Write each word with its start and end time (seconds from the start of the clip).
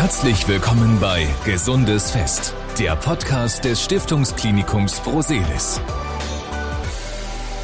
Herzlich 0.00 0.48
willkommen 0.48 0.98
bei 0.98 1.28
Gesundes 1.44 2.10
Fest, 2.10 2.54
der 2.78 2.96
Podcast 2.96 3.66
des 3.66 3.84
Stiftungsklinikums 3.84 4.98
Broselis. 5.00 5.78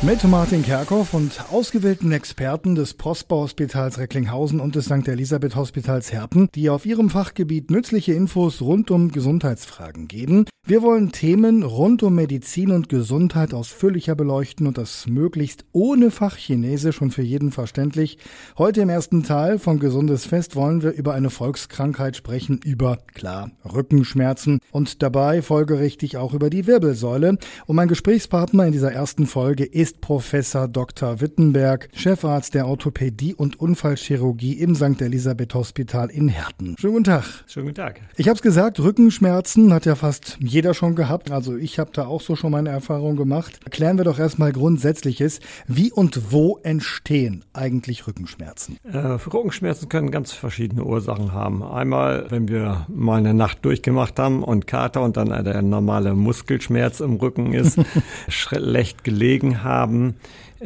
Mit 0.02 0.22
Martin 0.24 0.62
Kerkhoff 0.62 1.14
und 1.14 1.42
ausgewählten 1.50 2.12
Experten 2.12 2.74
des 2.74 2.92
Prosper-Hospitals 2.94 3.98
Recklinghausen 3.98 4.60
und 4.60 4.76
des 4.76 4.84
St. 4.84 5.08
Elisabeth 5.08 5.56
Hospitals 5.56 6.12
Herten, 6.12 6.48
die 6.54 6.68
auf 6.68 6.84
ihrem 6.84 7.08
Fachgebiet 7.08 7.70
nützliche 7.70 8.12
Infos 8.12 8.60
rund 8.60 8.90
um 8.90 9.10
Gesundheitsfragen 9.10 10.06
geben. 10.06 10.44
Wir 10.68 10.82
wollen 10.82 11.12
Themen 11.12 11.62
rund 11.62 12.02
um 12.02 12.16
Medizin 12.16 12.72
und 12.72 12.88
Gesundheit 12.88 13.54
ausführlicher 13.54 14.16
beleuchten 14.16 14.66
und 14.66 14.76
das 14.76 15.06
möglichst 15.06 15.64
ohne 15.70 16.10
Fachchinesisch 16.10 17.00
und 17.00 17.12
für 17.12 17.22
jeden 17.22 17.52
verständlich. 17.52 18.18
Heute 18.58 18.80
im 18.80 18.88
ersten 18.88 19.22
Teil 19.22 19.60
von 19.60 19.78
Gesundes 19.78 20.26
Fest 20.26 20.56
wollen 20.56 20.82
wir 20.82 20.90
über 20.90 21.14
eine 21.14 21.30
Volkskrankheit 21.30 22.16
sprechen, 22.16 22.58
über, 22.64 22.98
klar, 23.14 23.52
Rückenschmerzen 23.64 24.58
und 24.72 25.04
dabei 25.04 25.40
folgerichtig 25.40 26.16
auch 26.16 26.34
über 26.34 26.50
die 26.50 26.66
Wirbelsäule. 26.66 27.38
Und 27.66 27.76
mein 27.76 27.86
Gesprächspartner 27.86 28.66
in 28.66 28.72
dieser 28.72 28.92
ersten 28.92 29.26
Folge 29.26 29.64
ist 29.64 29.85
ist 29.86 30.00
Professor 30.00 30.66
Dr. 30.66 31.20
Wittenberg, 31.20 31.88
Chefarzt 31.94 32.54
der 32.54 32.66
Orthopädie 32.66 33.34
und 33.34 33.60
Unfallchirurgie 33.60 34.54
im 34.54 34.74
St. 34.74 35.00
Elisabeth 35.00 35.54
Hospital 35.54 36.10
in 36.10 36.26
Herten. 36.26 36.74
Schönen 36.76 36.94
guten 36.94 37.04
Tag. 37.04 37.22
Schönen 37.46 37.66
guten 37.66 37.76
Tag. 37.76 38.00
Ich 38.16 38.26
habe 38.26 38.34
es 38.34 38.42
gesagt, 38.42 38.80
Rückenschmerzen 38.80 39.72
hat 39.72 39.86
ja 39.86 39.94
fast 39.94 40.38
jeder 40.40 40.74
schon 40.74 40.96
gehabt. 40.96 41.30
Also 41.30 41.54
ich 41.54 41.78
habe 41.78 41.92
da 41.92 42.08
auch 42.08 42.20
so 42.20 42.34
schon 42.34 42.50
meine 42.50 42.70
Erfahrung 42.70 43.14
gemacht. 43.14 43.60
Erklären 43.62 43.96
wir 43.96 44.04
doch 44.04 44.18
erstmal 44.18 44.50
Grundsätzliches. 44.50 45.38
Wie 45.68 45.92
und 45.92 46.32
wo 46.32 46.58
entstehen 46.64 47.44
eigentlich 47.52 48.08
Rückenschmerzen? 48.08 48.78
Äh, 48.92 48.98
Rückenschmerzen 48.98 49.88
können 49.88 50.10
ganz 50.10 50.32
verschiedene 50.32 50.82
Ursachen 50.82 51.32
haben. 51.32 51.62
Einmal, 51.62 52.26
wenn 52.30 52.48
wir 52.48 52.86
mal 52.88 53.18
eine 53.18 53.34
Nacht 53.34 53.64
durchgemacht 53.64 54.18
haben 54.18 54.42
und 54.42 54.66
Kater 54.66 55.02
und 55.02 55.16
dann 55.16 55.28
der 55.28 55.62
normale 55.62 56.14
Muskelschmerz 56.14 56.98
im 56.98 57.14
Rücken 57.18 57.52
ist, 57.52 57.78
schlecht 58.28 59.04
gelegen 59.04 59.62
haben 59.62 59.75
haben. 59.76 60.16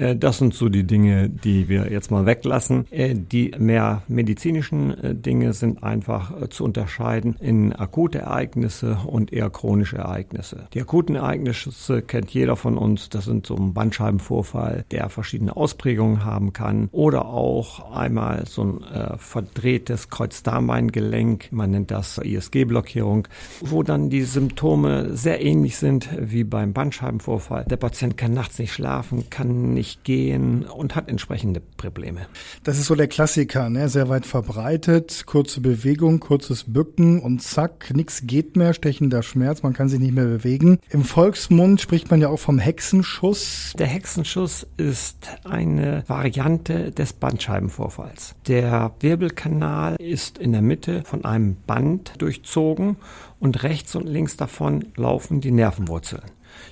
Äh, 0.01 0.17
das 0.17 0.39
sind 0.39 0.55
so 0.55 0.69
die 0.69 0.85
Dinge, 0.85 1.29
die 1.29 1.69
wir 1.69 1.91
jetzt 1.91 2.11
mal 2.11 2.27
weglassen. 2.27 2.87
Äh, 2.91 3.15
die 3.15 3.53
mehr 3.59 4.03
medizinischen 4.09 4.99
äh, 4.99 5.15
Dinge 5.15 5.53
sind 5.53 5.83
einfach 5.83 6.49
zu 6.49 6.65
unterscheiden 6.65 7.37
in 7.41 7.73
akute 7.75 8.19
Ereignisse 8.19 8.99
und 9.07 9.33
eher 9.33 9.51
chronische 9.51 9.99
Ereignisse. 9.99 10.65
Die 10.75 10.81
akuten 10.81 11.17
Ereignisse 11.17 12.03
kennt 12.03 12.31
jeder 12.31 12.57
von 12.57 12.79
uns. 12.79 13.09
Das 13.11 13.25
sind 13.27 13.47
so 13.47 13.57
ein 13.57 13.75
Bandscheibenvorfall, 13.75 14.85
der 14.91 15.09
verschiedene 15.09 15.57
Ausprägungen 15.57 16.25
haben 16.25 16.53
kann 16.53 16.89
oder 16.93 17.27
auch 17.27 17.93
einmal 17.93 18.45
so 18.47 18.63
ein 18.63 19.19
verdrehtes 19.19 20.09
Kreuzdarmbeingelenk. 20.09 21.53
Man 21.53 21.73
nennt 21.73 21.91
das 21.91 22.19
ISG-Blockierung, 22.19 23.29
wo 23.61 23.83
dann 23.83 24.11
die 24.11 24.23
Symptome 24.23 25.17
sehr 25.17 25.45
ähnlich 25.45 25.77
sind 25.77 26.09
wie 26.19 26.45
beim 26.45 26.73
Bandscheibenvorfall. 26.73 27.65
Der 27.69 27.77
Patient 27.77 28.17
kann 28.17 28.33
nachts 28.33 28.59
nicht 28.59 28.73
schlafen, 28.73 29.29
kann 29.31 29.75
nicht 29.75 29.90
gehen 30.05 30.65
und 30.65 30.97
hat 30.97 31.09
entsprechende 31.09 31.61
Probleme. 31.61 32.27
Das 32.65 32.79
ist 32.79 32.87
so 32.87 32.95
der 32.95 33.09
Klassiker, 33.09 33.69
ne? 33.71 33.89
sehr 33.89 34.09
weit 34.09 34.27
verbreitet. 34.27 35.25
Kurze 35.27 35.61
Bewegung, 35.61 36.21
kurzes 36.21 36.65
Bücken 36.65 37.21
und 37.21 37.43
zack, 37.43 37.93
nichts 37.95 38.23
geht 38.27 38.57
mehr, 38.57 38.75
stechender 38.75 39.23
Schmerz, 39.23 39.63
man 39.63 39.73
kann 39.73 39.89
sich 39.89 40.01
nicht 40.01 40.15
mehr 40.15 40.27
bewegen. 40.27 40.79
Im 40.91 41.05
Volksmund 41.05 41.81
spricht 41.81 42.11
man 42.11 42.21
ja 42.21 42.29
auch 42.29 42.39
vom 42.39 42.59
Hexenschuss. 42.59 43.75
Der 43.79 43.87
Hexenschuss 43.87 44.67
ist 44.77 45.29
eine 45.45 46.05
Variante 46.07 46.93
des 46.93 47.13
Bandscheibenvorfalls. 47.13 48.35
Der 48.47 48.93
Wirbelkanal 49.01 49.97
ist 49.97 50.39
in 50.39 50.53
der 50.53 50.63
Mitte 50.63 51.03
von 51.05 51.25
einem 51.25 51.57
Band 51.67 52.15
durchzogen 52.19 52.97
und 53.39 53.63
rechts 53.63 53.95
und 53.97 54.07
links 54.07 54.37
davon 54.37 54.87
laufen 54.97 55.41
die 55.41 55.51
Nervenwurzeln. 55.51 56.23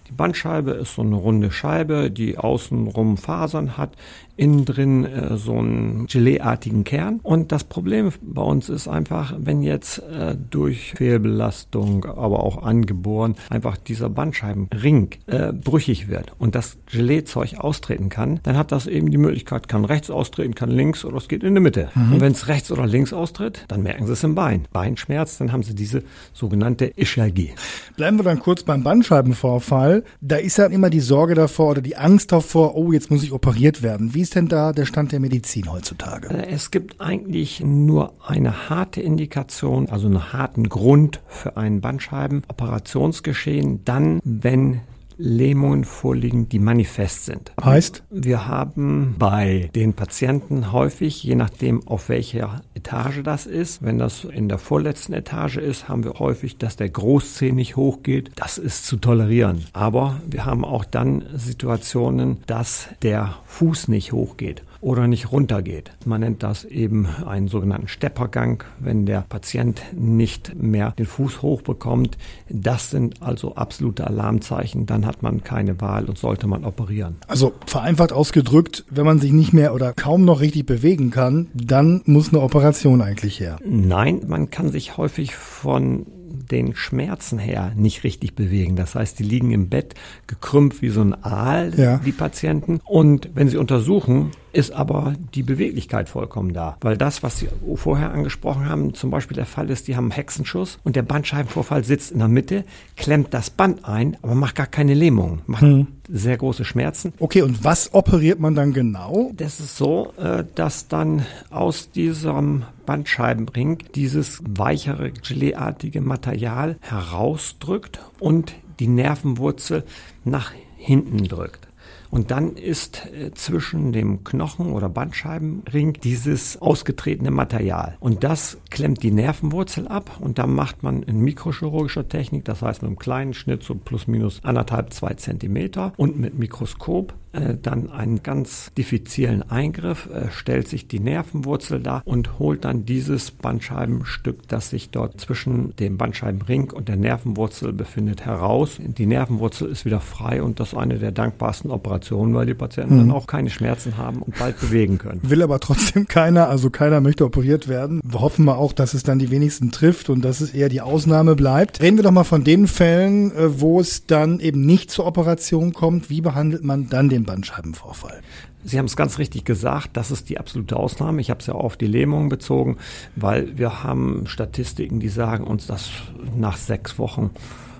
Die 0.08 0.12
Bandscheibe 0.12 0.72
ist 0.72 0.94
so 0.94 1.02
eine 1.02 1.16
runde 1.16 1.50
Scheibe, 1.50 2.10
die 2.10 2.38
außenrum 2.38 3.16
Fasern 3.16 3.76
hat, 3.76 3.90
innen 4.38 4.64
drin 4.64 5.04
äh, 5.04 5.36
so 5.36 5.58
einen 5.58 6.06
Geleeartigen 6.06 6.84
Kern. 6.84 7.20
Und 7.22 7.52
das 7.52 7.64
Problem 7.64 8.10
bei 8.22 8.42
uns 8.42 8.68
ist 8.68 8.88
einfach, 8.88 9.34
wenn 9.36 9.62
jetzt 9.62 9.98
äh, 9.98 10.36
durch 10.50 10.92
Fehlbelastung, 10.96 12.04
aber 12.04 12.44
auch 12.44 12.62
angeboren, 12.62 13.34
einfach 13.50 13.76
dieser 13.76 14.08
Bandscheibenring 14.08 15.10
äh, 15.26 15.52
brüchig 15.52 16.08
wird 16.08 16.32
und 16.38 16.54
das 16.54 16.78
Geleezeug 16.86 17.56
austreten 17.58 18.08
kann, 18.08 18.40
dann 18.44 18.56
hat 18.56 18.72
das 18.72 18.86
eben 18.86 19.10
die 19.10 19.18
Möglichkeit, 19.18 19.68
kann 19.68 19.84
rechts 19.84 20.08
austreten, 20.10 20.54
kann 20.54 20.70
links 20.70 21.04
oder 21.04 21.16
es 21.16 21.28
geht 21.28 21.42
in 21.42 21.54
die 21.54 21.60
Mitte. 21.60 21.90
Mhm. 21.94 22.14
Und 22.14 22.20
wenn 22.20 22.32
es 22.32 22.46
rechts 22.46 22.70
oder 22.70 22.86
links 22.86 23.12
austritt, 23.12 23.64
dann 23.68 23.82
merken 23.82 24.06
sie 24.06 24.12
es 24.12 24.22
im 24.22 24.36
Bein. 24.36 24.66
Beinschmerz, 24.72 25.38
dann 25.38 25.52
haben 25.52 25.64
sie 25.64 25.74
diese 25.74 26.04
sogenannte 26.32 26.92
Ischalgie. 26.96 27.54
Bleiben 27.96 28.18
wir 28.18 28.24
dann 28.24 28.38
kurz 28.38 28.62
beim 28.62 28.84
Bandscheibenvorfall. 28.84 30.04
Da 30.20 30.36
ist 30.36 30.58
ja 30.58 30.66
immer 30.66 30.90
die 30.90 31.00
Sorge 31.00 31.34
davor 31.34 31.70
oder 31.70 31.82
die 31.82 31.96
Angst 31.96 32.30
davor, 32.30 32.76
oh, 32.76 32.92
jetzt 32.92 33.10
muss 33.10 33.24
ich 33.24 33.32
operiert 33.32 33.82
werden. 33.82 34.14
Wie 34.14 34.27
ist 34.28 34.34
denn 34.34 34.48
da 34.48 34.74
der 34.74 34.84
Stand 34.84 35.12
der 35.12 35.20
Medizin 35.20 35.72
heutzutage? 35.72 36.28
Äh, 36.28 36.50
es 36.50 36.70
gibt 36.70 37.00
eigentlich 37.00 37.60
nur 37.60 38.12
eine 38.26 38.68
harte 38.68 39.00
Indikation, 39.00 39.88
also 39.88 40.06
einen 40.06 40.34
harten 40.34 40.68
Grund 40.68 41.22
für 41.28 41.56
ein 41.56 41.80
Bandscheibenoperationsgeschehen, 41.80 43.86
dann, 43.86 44.20
wenn 44.24 44.82
Lähmungen 45.18 45.84
vorliegen, 45.84 46.48
die 46.48 46.60
manifest 46.60 47.26
sind. 47.26 47.52
Heißt? 47.62 48.04
Wir 48.10 48.46
haben 48.46 49.16
bei 49.18 49.68
den 49.74 49.92
Patienten 49.92 50.72
häufig, 50.72 51.22
je 51.24 51.34
nachdem 51.34 51.86
auf 51.86 52.08
welcher 52.08 52.62
Etage 52.74 53.22
das 53.24 53.46
ist, 53.46 53.82
wenn 53.82 53.98
das 53.98 54.24
in 54.24 54.48
der 54.48 54.58
vorletzten 54.58 55.12
Etage 55.12 55.56
ist, 55.56 55.88
haben 55.88 56.04
wir 56.04 56.14
häufig, 56.14 56.56
dass 56.56 56.76
der 56.76 56.88
Großzeh 56.88 57.52
nicht 57.52 57.76
hochgeht. 57.76 58.30
Das 58.36 58.58
ist 58.58 58.86
zu 58.86 58.96
tolerieren. 58.96 59.64
Aber 59.72 60.20
wir 60.26 60.46
haben 60.46 60.64
auch 60.64 60.84
dann 60.84 61.24
Situationen, 61.34 62.38
dass 62.46 62.88
der 63.02 63.34
Fuß 63.46 63.88
nicht 63.88 64.12
hochgeht 64.12 64.62
oder 64.80 65.08
nicht 65.08 65.32
runtergeht. 65.32 65.90
Man 66.04 66.20
nennt 66.20 66.42
das 66.42 66.64
eben 66.64 67.06
einen 67.26 67.48
sogenannten 67.48 67.88
Steppergang, 67.88 68.62
wenn 68.78 69.06
der 69.06 69.22
Patient 69.28 69.82
nicht 69.92 70.54
mehr 70.54 70.92
den 70.92 71.06
Fuß 71.06 71.42
hochbekommt. 71.42 72.16
Das 72.48 72.90
sind 72.90 73.22
also 73.22 73.54
absolute 73.56 74.06
Alarmzeichen. 74.06 74.86
Dann 74.86 75.06
hat 75.06 75.22
man 75.22 75.42
keine 75.42 75.80
Wahl 75.80 76.04
und 76.04 76.18
sollte 76.18 76.46
man 76.46 76.64
operieren. 76.64 77.16
Also 77.26 77.52
vereinfacht 77.66 78.12
ausgedrückt, 78.12 78.84
wenn 78.90 79.06
man 79.06 79.18
sich 79.18 79.32
nicht 79.32 79.52
mehr 79.52 79.74
oder 79.74 79.92
kaum 79.92 80.24
noch 80.24 80.40
richtig 80.40 80.66
bewegen 80.66 81.10
kann, 81.10 81.48
dann 81.54 82.02
muss 82.04 82.28
eine 82.28 82.40
Operation 82.40 83.02
eigentlich 83.02 83.40
her. 83.40 83.58
Nein, 83.64 84.22
man 84.26 84.50
kann 84.50 84.70
sich 84.70 84.96
häufig 84.96 85.34
von 85.34 86.06
den 86.50 86.74
Schmerzen 86.74 87.38
her 87.38 87.72
nicht 87.76 88.04
richtig 88.04 88.34
bewegen. 88.34 88.76
Das 88.76 88.94
heißt, 88.94 89.18
die 89.18 89.24
liegen 89.24 89.50
im 89.50 89.68
Bett 89.68 89.94
gekrümmt 90.26 90.82
wie 90.82 90.88
so 90.88 91.00
ein 91.00 91.14
Aal, 91.22 91.72
ja. 91.76 91.98
die 91.98 92.12
Patienten. 92.12 92.80
Und 92.84 93.30
wenn 93.34 93.48
sie 93.48 93.56
untersuchen, 93.56 94.30
ist 94.58 94.72
aber 94.72 95.14
die 95.34 95.44
Beweglichkeit 95.44 96.08
vollkommen 96.08 96.52
da. 96.52 96.76
Weil 96.80 96.96
das, 96.96 97.22
was 97.22 97.38
Sie 97.38 97.48
vorher 97.76 98.10
angesprochen 98.10 98.68
haben, 98.68 98.92
zum 98.92 99.08
Beispiel 99.10 99.36
der 99.36 99.46
Fall 99.46 99.70
ist, 99.70 99.86
die 99.86 99.94
haben 99.94 100.06
einen 100.06 100.10
Hexenschuss 100.10 100.80
und 100.82 100.96
der 100.96 101.02
Bandscheibenvorfall 101.02 101.84
sitzt 101.84 102.10
in 102.10 102.18
der 102.18 102.26
Mitte, 102.26 102.64
klemmt 102.96 103.32
das 103.32 103.50
Band 103.50 103.84
ein, 103.84 104.16
aber 104.20 104.34
macht 104.34 104.56
gar 104.56 104.66
keine 104.66 104.94
Lähmung, 104.94 105.42
macht 105.46 105.62
hm. 105.62 105.86
sehr 106.08 106.36
große 106.36 106.64
Schmerzen. 106.64 107.12
Okay, 107.20 107.42
und 107.42 107.62
was 107.62 107.94
operiert 107.94 108.40
man 108.40 108.56
dann 108.56 108.72
genau? 108.72 109.30
Das 109.36 109.60
ist 109.60 109.76
so, 109.76 110.12
äh, 110.18 110.42
dass 110.56 110.88
dann 110.88 111.24
aus 111.50 111.92
diesem 111.92 112.64
Bandscheibenring 112.84 113.84
dieses 113.94 114.42
weichere, 114.44 115.12
geleeartige 115.12 116.00
Material 116.00 116.78
herausdrückt 116.80 118.00
und 118.18 118.54
die 118.80 118.88
Nervenwurzel 118.88 119.84
nach 120.24 120.52
hinten 120.76 121.22
drückt. 121.28 121.67
Und 122.10 122.30
dann 122.30 122.56
ist 122.56 123.06
äh, 123.06 123.32
zwischen 123.34 123.92
dem 123.92 124.24
Knochen 124.24 124.72
oder 124.72 124.88
Bandscheibenring 124.88 125.94
dieses 125.94 126.60
ausgetretene 126.60 127.30
Material. 127.30 127.96
Und 128.00 128.24
das 128.24 128.58
klemmt 128.70 129.02
die 129.02 129.10
Nervenwurzel 129.10 129.88
ab 129.88 130.18
und 130.20 130.38
dann 130.38 130.54
macht 130.54 130.82
man 130.82 131.02
in 131.02 131.20
mikrochirurgischer 131.20 132.08
Technik, 132.08 132.44
das 132.44 132.62
heißt 132.62 132.82
mit 132.82 132.88
einem 132.88 132.98
kleinen 132.98 133.34
Schnitt 133.34 133.62
so 133.62 133.74
plus 133.74 134.06
minus 134.06 134.42
anderthalb, 134.44 134.92
zwei 134.92 135.14
Zentimeter 135.14 135.92
und 135.96 136.18
mit 136.18 136.38
Mikroskop 136.38 137.14
dann 137.60 137.90
einen 137.90 138.22
ganz 138.22 138.72
diffizilen 138.76 139.42
Eingriff, 139.48 140.08
äh, 140.10 140.30
stellt 140.30 140.68
sich 140.68 140.88
die 140.88 141.00
Nervenwurzel 141.00 141.80
da 141.80 142.02
und 142.04 142.38
holt 142.38 142.64
dann 142.64 142.84
dieses 142.84 143.30
Bandscheibenstück, 143.30 144.48
das 144.48 144.70
sich 144.70 144.90
dort 144.90 145.20
zwischen 145.20 145.74
dem 145.76 145.98
Bandscheibenring 145.98 146.70
und 146.70 146.88
der 146.88 146.96
Nervenwurzel 146.96 147.72
befindet, 147.72 148.24
heraus. 148.24 148.78
Die 148.80 149.06
Nervenwurzel 149.06 149.68
ist 149.68 149.84
wieder 149.84 150.00
frei 150.00 150.42
und 150.42 150.60
das 150.60 150.68
ist 150.68 150.78
eine 150.78 150.98
der 150.98 151.12
dankbarsten 151.12 151.70
Operationen, 151.70 152.34
weil 152.34 152.46
die 152.46 152.54
Patienten 152.54 152.94
mhm. 152.94 152.98
dann 152.98 153.10
auch 153.10 153.26
keine 153.26 153.50
Schmerzen 153.50 153.96
haben 153.96 154.22
und 154.22 154.38
bald 154.38 154.58
bewegen 154.60 154.98
können. 154.98 155.20
Will 155.22 155.42
aber 155.42 155.60
trotzdem 155.60 156.08
keiner, 156.08 156.48
also 156.48 156.70
keiner 156.70 157.00
möchte 157.00 157.24
operiert 157.24 157.68
werden. 157.68 158.00
Wir 158.04 158.20
hoffen 158.20 158.44
wir 158.44 158.58
auch, 158.58 158.72
dass 158.72 158.94
es 158.94 159.02
dann 159.02 159.18
die 159.18 159.30
wenigsten 159.30 159.70
trifft 159.70 160.10
und 160.10 160.24
dass 160.24 160.40
es 160.40 160.54
eher 160.54 160.68
die 160.68 160.80
Ausnahme 160.80 161.36
bleibt. 161.36 161.80
Reden 161.80 161.96
wir 161.96 162.04
doch 162.04 162.10
mal 162.10 162.24
von 162.24 162.44
den 162.44 162.66
Fällen, 162.66 163.32
äh, 163.32 163.60
wo 163.60 163.80
es 163.80 164.06
dann 164.06 164.40
eben 164.40 164.64
nicht 164.64 164.90
zur 164.90 165.06
Operation 165.06 165.72
kommt. 165.72 166.10
Wie 166.10 166.20
behandelt 166.20 166.64
man 166.64 166.88
dann 166.88 167.08
den 167.08 167.17
Bandscheibenvorfall? 167.24 168.22
Sie 168.68 168.78
haben 168.78 168.84
es 168.84 168.96
ganz 168.96 169.18
richtig 169.18 169.44
gesagt, 169.44 169.90
das 169.94 170.10
ist 170.10 170.28
die 170.28 170.38
absolute 170.38 170.76
Ausnahme. 170.76 171.22
Ich 171.22 171.30
habe 171.30 171.40
es 171.40 171.46
ja 171.46 171.54
auf 171.54 171.76
die 171.76 171.86
Lähmung 171.86 172.28
bezogen, 172.28 172.76
weil 173.16 173.56
wir 173.56 173.82
haben 173.82 174.26
Statistiken, 174.26 175.00
die 175.00 175.08
sagen 175.08 175.44
uns, 175.44 175.66
dass 175.66 175.90
nach 176.36 176.58
sechs 176.58 176.98
Wochen 176.98 177.30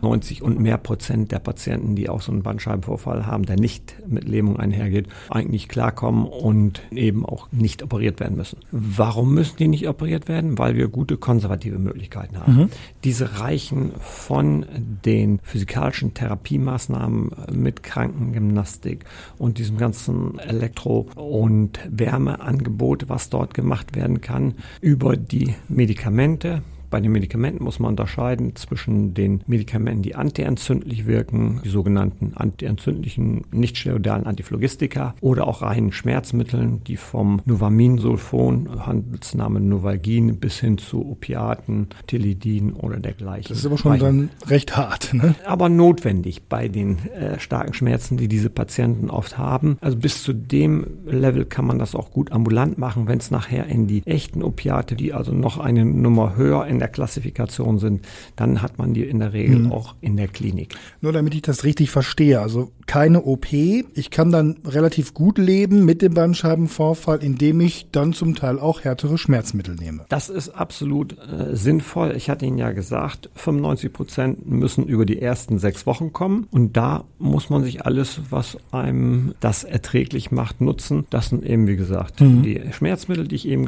90 0.03 0.43
und 0.43 0.61
mehr 0.61 0.79
Prozent 0.79 1.33
der 1.33 1.39
Patienten, 1.39 1.95
die 1.95 2.09
auch 2.09 2.21
so 2.21 2.33
einen 2.33 2.43
Bandscheibenvorfall 2.43 3.27
haben, 3.27 3.45
der 3.47 3.57
nicht 3.57 3.97
mit 4.07 4.29
Lähmung 4.29 4.59
einhergeht, 4.59 5.09
eigentlich 5.31 5.69
klarkommen 5.69 6.27
und 6.27 6.83
eben 6.91 7.25
auch 7.25 7.49
nicht 7.53 7.83
operiert 7.83 8.21
werden 8.21 8.37
müssen. 8.37 8.59
Warum 8.71 9.35
müssen 9.35 9.57
die 9.57 9.69
nicht 9.69 9.89
operiert 9.89 10.29
werden? 10.29 10.59
Weil 10.59 10.77
wir 10.77 10.89
gute 10.89 11.17
konservative 11.17 11.79
Möglichkeiten 11.79 12.39
haben. 12.39 12.55
Mhm. 12.55 12.69
Diese 13.05 13.41
reichen 13.41 13.93
von 14.01 14.67
den 15.05 15.41
physikalischen 15.43 16.15
Therapiemaßnahmen 16.15 17.31
mit 17.53 17.83
Krankengymnastik 17.83 19.05
und 19.39 19.59
diesem 19.59 19.79
ganzen 19.79 20.39
Elektro- 20.39 20.78
und 20.87 21.81
Wärmeangebot, 21.91 23.09
was 23.09 23.31
dort 23.31 23.55
gemacht 23.55 23.97
werden 23.97 24.21
kann, 24.21 24.55
über 24.81 25.17
die 25.17 25.55
Medikamente, 25.69 26.63
bei 26.91 27.01
den 27.01 27.13
Medikamenten 27.13 27.65
muss 27.65 27.79
man 27.79 27.91
unterscheiden 27.91 28.57
zwischen 28.57 29.15
den 29.15 29.43
Medikamenten, 29.47 30.03
die 30.03 30.15
antientzündlich 30.15 31.07
wirken, 31.07 31.61
die 31.65 31.69
sogenannten 31.69 32.33
antientzündlichen 32.35 33.43
nicht-steroidalen 33.53 34.27
Antiphlogistika 34.27 35.15
oder 35.21 35.47
auch 35.47 35.63
reinen 35.63 35.93
Schmerzmitteln, 35.93 36.83
die 36.85 36.97
vom 36.97 37.41
Novaminsulfon, 37.45 38.87
Handelsname 38.87 39.61
Novalgin, 39.61 40.37
bis 40.37 40.59
hin 40.59 40.79
zu 40.79 41.05
Opiaten, 41.07 41.89
Tilidin 42.07 42.73
oder 42.73 42.99
dergleichen. 42.99 43.49
Das 43.49 43.59
ist 43.59 43.67
aber 43.67 43.79
schon 43.79 43.99
dann 43.99 44.31
recht 44.47 44.77
hart, 44.77 45.15
ne? 45.15 45.35
Aber 45.47 45.69
notwendig 45.69 46.45
bei 46.49 46.69
den 46.69 46.99
äh, 47.09 47.39
starken 47.39 47.75
Schmerzen, 47.75 48.17
die 48.17 48.29
diese 48.29 48.51
Patienten 48.51 49.11
oft 49.11 49.39
haben. 49.39 49.79
Also 49.81 49.97
bis 49.97 50.23
zu 50.23 50.33
dem 50.33 50.87
Level 51.07 51.45
kann 51.45 51.67
man 51.67 51.79
das 51.79 51.95
auch 51.95 52.11
gut 52.11 52.33
ambulant 52.33 52.79
machen, 52.79 53.09
wenn 53.09 53.19
es 53.19 53.31
nachher 53.31 53.67
in 53.67 53.87
die 53.87 54.03
echten 54.07 54.43
Opiate, 54.43 54.95
die 54.95 55.13
also 55.13 55.33
noch 55.33 55.59
eine 55.59 55.85
Nummer 55.85 56.37
höher 56.37 56.67
in 56.67 56.78
in 56.79 56.81
der 56.81 56.89
Klassifikation 56.89 57.79
sind, 57.79 58.07
dann 58.37 58.63
hat 58.63 58.79
man 58.79 58.95
die 58.95 59.03
in 59.03 59.19
der 59.19 59.33
Regel 59.33 59.59
mhm. 59.59 59.73
auch 59.73 59.97
in 60.01 60.17
der 60.17 60.29
Klinik. 60.29 60.77
Nur 61.01 61.13
damit 61.13 61.35
ich 61.35 61.43
das 61.43 61.65
richtig 61.65 61.91
verstehe, 61.91 62.41
also 62.41 62.71
keine 62.87 63.25
OP. 63.25 63.53
Ich 63.53 64.11
kann 64.11 64.31
dann 64.31 64.57
relativ 64.65 65.13
gut 65.13 65.39
leben 65.39 65.85
mit 65.85 66.01
dem 66.01 66.15
Bandscheibenvorfall, 66.15 67.23
indem 67.23 67.61
ich 67.61 67.89
dann 67.91 68.13
zum 68.13 68.35
Teil 68.37 68.59
auch 68.59 68.85
härtere 68.85 69.19
Schmerzmittel 69.19 69.75
nehme. 69.75 70.05
Das 70.09 70.29
ist 70.29 70.51
absolut 70.51 71.17
äh, 71.19 71.57
sinnvoll. 71.57 72.15
Ich 72.17 72.31
hatte 72.31 72.47
Ihnen 72.47 72.59
ja 72.59 72.71
gesagt, 72.71 73.29
95 73.35 73.93
Prozent 73.93 74.47
müssen 74.49 74.85
über 74.85 75.05
die 75.05 75.21
ersten 75.21 75.59
sechs 75.59 75.85
Wochen 75.85 76.13
kommen. 76.13 76.47
Und 76.51 76.77
da 76.77 77.05
muss 77.19 77.51
man 77.51 77.65
sich 77.65 77.85
alles, 77.85 78.21
was 78.31 78.57
einem 78.71 79.35
das 79.41 79.65
erträglich 79.65 80.31
macht, 80.31 80.61
nutzen. 80.61 81.07
Das 81.11 81.29
sind 81.29 81.45
eben, 81.45 81.67
wie 81.67 81.77
gesagt, 81.77 82.21
mhm. 82.21 82.43
die 82.43 82.61
Schmerzmittel, 82.73 83.27
die 83.27 83.35
ich 83.35 83.49
eben 83.49 83.67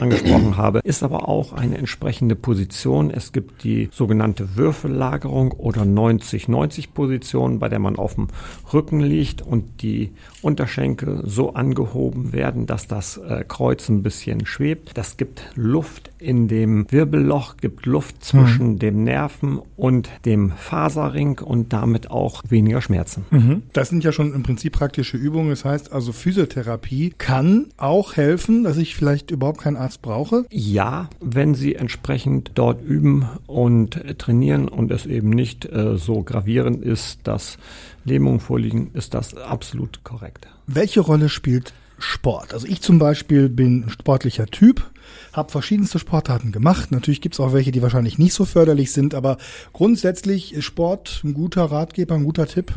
angesprochen 0.00 0.56
habe, 0.56 0.80
ist 0.84 1.02
aber 1.02 1.28
auch 1.28 1.52
eine 1.52 1.76
entsprechende 1.76 2.36
Position 2.36 2.51
Position. 2.52 3.10
Es 3.10 3.32
gibt 3.32 3.64
die 3.64 3.88
sogenannte 3.92 4.56
Würfellagerung 4.56 5.52
oder 5.52 5.84
90-90-Position, 5.84 7.58
bei 7.58 7.70
der 7.70 7.78
man 7.78 7.96
auf 7.96 8.16
dem 8.16 8.28
Rücken 8.74 9.00
liegt 9.00 9.40
und 9.40 9.80
die 9.80 10.12
Unterschenkel 10.42 11.22
so 11.24 11.54
angehoben 11.54 12.32
werden, 12.32 12.66
dass 12.66 12.86
das 12.86 13.16
äh, 13.16 13.44
Kreuz 13.46 13.88
ein 13.88 14.02
bisschen 14.02 14.46
schwebt. 14.46 14.90
Das 14.94 15.16
gibt 15.16 15.50
Luft 15.54 16.10
in 16.18 16.48
dem 16.48 16.86
Wirbelloch, 16.90 17.56
gibt 17.56 17.86
Luft 17.86 18.24
zwischen 18.24 18.72
mhm. 18.72 18.78
dem 18.78 19.04
Nerven 19.04 19.60
und 19.76 20.10
dem 20.24 20.52
Faserring 20.52 21.38
und 21.38 21.72
damit 21.72 22.10
auch 22.10 22.42
weniger 22.48 22.80
Schmerzen. 22.80 23.24
Mhm. 23.30 23.62
Das 23.72 23.88
sind 23.88 24.04
ja 24.04 24.12
schon 24.12 24.34
im 24.34 24.42
Prinzip 24.42 24.72
praktische 24.72 25.16
Übungen. 25.16 25.50
Das 25.50 25.64
heißt 25.64 25.92
also 25.92 26.12
Physiotherapie 26.12 27.14
kann 27.16 27.66
auch 27.76 28.16
helfen, 28.16 28.64
dass 28.64 28.76
ich 28.76 28.94
vielleicht 28.96 29.30
überhaupt 29.30 29.60
keinen 29.60 29.76
Arzt 29.76 30.02
brauche? 30.02 30.44
Ja, 30.50 31.08
wenn 31.20 31.54
Sie 31.54 31.74
entsprechend 31.74 32.52
dort 32.54 32.82
üben 32.82 33.28
und 33.46 34.02
trainieren 34.18 34.68
und 34.68 34.90
es 34.90 35.06
eben 35.06 35.30
nicht 35.30 35.66
äh, 35.66 35.96
so 35.96 36.22
gravierend 36.22 36.82
ist, 36.82 37.20
dass 37.24 37.58
Lähmungen 38.04 38.40
vorliegen, 38.40 38.90
ist 38.94 39.14
das 39.14 39.36
absolut 39.36 40.04
korrekt. 40.04 40.48
Welche 40.66 41.00
Rolle 41.00 41.28
spielt 41.28 41.72
Sport? 41.98 42.52
Also 42.52 42.66
ich 42.66 42.80
zum 42.80 42.98
Beispiel 42.98 43.48
bin 43.48 43.88
sportlicher 43.88 44.46
Typ, 44.46 44.90
habe 45.32 45.50
verschiedenste 45.50 45.98
Sportarten 45.98 46.52
gemacht. 46.52 46.90
Natürlich 46.90 47.20
gibt 47.20 47.34
es 47.34 47.40
auch 47.40 47.52
welche, 47.52 47.72
die 47.72 47.82
wahrscheinlich 47.82 48.18
nicht 48.18 48.34
so 48.34 48.44
förderlich 48.44 48.92
sind, 48.92 49.14
aber 49.14 49.38
grundsätzlich 49.72 50.52
ist 50.52 50.64
Sport 50.64 51.20
ein 51.24 51.34
guter 51.34 51.64
Ratgeber, 51.64 52.14
ein 52.14 52.24
guter 52.24 52.46
Tipp. 52.46 52.74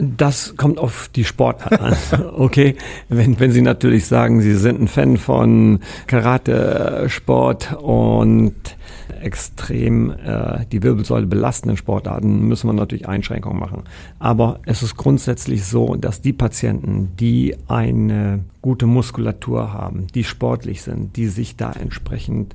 Das 0.00 0.56
kommt 0.56 0.78
auf 0.78 1.10
die 1.14 1.24
Sportart 1.24 1.80
an. 1.80 1.96
Okay, 2.38 2.76
wenn, 3.08 3.40
wenn 3.40 3.50
Sie 3.50 3.62
natürlich 3.62 4.06
sagen, 4.06 4.40
Sie 4.40 4.54
sind 4.54 4.80
ein 4.80 4.88
Fan 4.88 5.16
von 5.16 5.80
Karate-Sport 6.06 7.76
und 7.82 8.54
extrem 9.20 10.10
äh, 10.10 10.64
die 10.70 10.82
Wirbelsäule 10.84 11.26
belastenden 11.26 11.76
Sportarten 11.76 12.46
müssen 12.46 12.68
wir 12.68 12.74
natürlich 12.74 13.08
Einschränkungen 13.08 13.58
machen. 13.58 13.82
Aber 14.20 14.60
es 14.64 14.82
ist 14.82 14.96
grundsätzlich 14.96 15.64
so, 15.64 15.96
dass 15.96 16.20
die 16.20 16.32
Patienten, 16.32 17.16
die 17.18 17.56
eine 17.66 18.44
gute 18.62 18.86
Muskulatur 18.86 19.72
haben, 19.72 20.06
die 20.14 20.22
sportlich 20.24 20.82
sind, 20.82 21.16
die 21.16 21.26
sich 21.26 21.56
da 21.56 21.72
entsprechend 21.72 22.54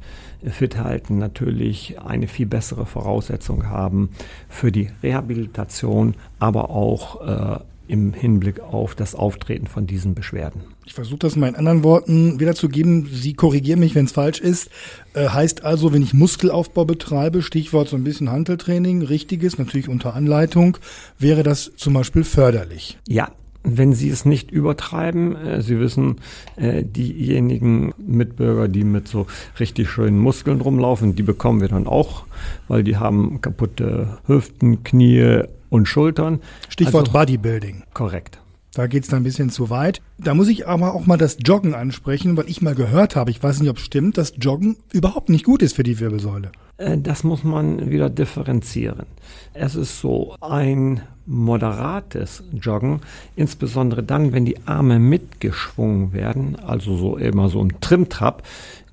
fit 0.51 0.77
halten, 0.77 1.17
natürlich 1.17 1.99
eine 1.99 2.27
viel 2.27 2.45
bessere 2.45 2.85
Voraussetzung 2.85 3.67
haben 3.67 4.09
für 4.49 4.71
die 4.71 4.89
Rehabilitation, 5.01 6.15
aber 6.39 6.69
auch 6.69 7.59
äh, 7.59 7.59
im 7.87 8.13
Hinblick 8.13 8.61
auf 8.61 8.95
das 8.95 9.13
Auftreten 9.13 9.67
von 9.67 9.87
diesen 9.87 10.15
Beschwerden. 10.15 10.61
Ich 10.85 10.93
versuche 10.93 11.19
das 11.19 11.35
mal 11.35 11.47
in 11.47 11.55
anderen 11.55 11.83
Worten 11.83 12.39
wiederzugeben. 12.39 13.07
Sie 13.11 13.33
korrigieren 13.33 13.79
mich, 13.79 13.95
wenn 13.95 14.05
es 14.05 14.11
falsch 14.11 14.39
ist. 14.39 14.69
Äh, 15.13 15.29
heißt 15.29 15.63
also, 15.63 15.93
wenn 15.93 16.01
ich 16.01 16.13
Muskelaufbau 16.13 16.85
betreibe, 16.85 17.41
Stichwort 17.41 17.89
so 17.89 17.95
ein 17.95 18.03
bisschen 18.03 18.31
Handeltraining, 18.31 19.01
richtiges, 19.01 19.57
natürlich 19.57 19.89
unter 19.89 20.13
Anleitung, 20.13 20.77
wäre 21.19 21.43
das 21.43 21.71
zum 21.75 21.93
Beispiel 21.93 22.23
förderlich. 22.23 22.97
Ja, 23.07 23.31
wenn 23.63 23.93
Sie 23.93 24.09
es 24.09 24.25
nicht 24.25 24.51
übertreiben. 24.51 25.35
Äh, 25.35 25.61
Sie 25.61 25.79
wissen, 25.79 26.17
äh, 26.55 26.83
diejenigen 26.83 27.93
Mitbürger, 27.97 28.67
die 28.67 28.83
mit 28.83 29.07
so 29.07 29.27
richtig 29.59 29.89
schönen 29.89 30.19
Muskeln 30.19 30.61
rumlaufen, 30.61 31.15
die 31.15 31.23
bekommen 31.23 31.61
wir 31.61 31.69
dann 31.69 31.87
auch, 31.87 32.25
weil 32.67 32.83
die 32.83 32.97
haben 32.97 33.41
kaputte 33.41 34.19
Hüften, 34.27 34.83
Knie 34.83 35.43
und 35.69 35.87
Schultern. 35.87 36.39
Stichwort 36.69 37.07
also, 37.07 37.19
Bodybuilding. 37.19 37.83
Korrekt. 37.93 38.39
Da 38.75 38.87
geht's 38.87 39.07
dann 39.07 39.21
ein 39.21 39.23
bisschen 39.23 39.51
zu 39.51 39.69
weit. 39.69 40.01
Da 40.17 40.33
muss 40.33 40.47
ich 40.47 40.67
aber 40.67 40.95
auch 40.95 41.05
mal 41.05 41.17
das 41.17 41.37
Joggen 41.45 41.75
ansprechen, 41.75 42.35
weil 42.37 42.49
ich 42.49 42.63
mal 42.63 42.73
gehört 42.73 43.15
habe, 43.15 43.29
ich 43.29 43.41
weiß 43.41 43.59
nicht, 43.59 43.69
ob 43.69 43.77
es 43.77 43.83
stimmt, 43.83 44.17
dass 44.17 44.33
Joggen 44.37 44.77
überhaupt 44.91 45.29
nicht 45.29 45.45
gut 45.45 45.61
ist 45.61 45.75
für 45.75 45.83
die 45.83 45.99
Wirbelsäule. 45.99 46.51
Äh, 46.77 46.97
das 46.97 47.23
muss 47.23 47.43
man 47.43 47.91
wieder 47.91 48.09
differenzieren. 48.09 49.05
Es 49.53 49.75
ist 49.75 49.99
so, 49.99 50.35
ein 50.41 51.01
moderates 51.25 52.43
Joggen, 52.51 53.01
insbesondere 53.35 54.03
dann, 54.03 54.33
wenn 54.33 54.45
die 54.45 54.57
Arme 54.65 54.99
mitgeschwungen 54.99 56.13
werden, 56.13 56.57
also 56.65 56.95
so 56.97 57.17
immer 57.17 57.49
so 57.49 57.63
ein 57.63 57.73
Trimtrap, 57.81 58.43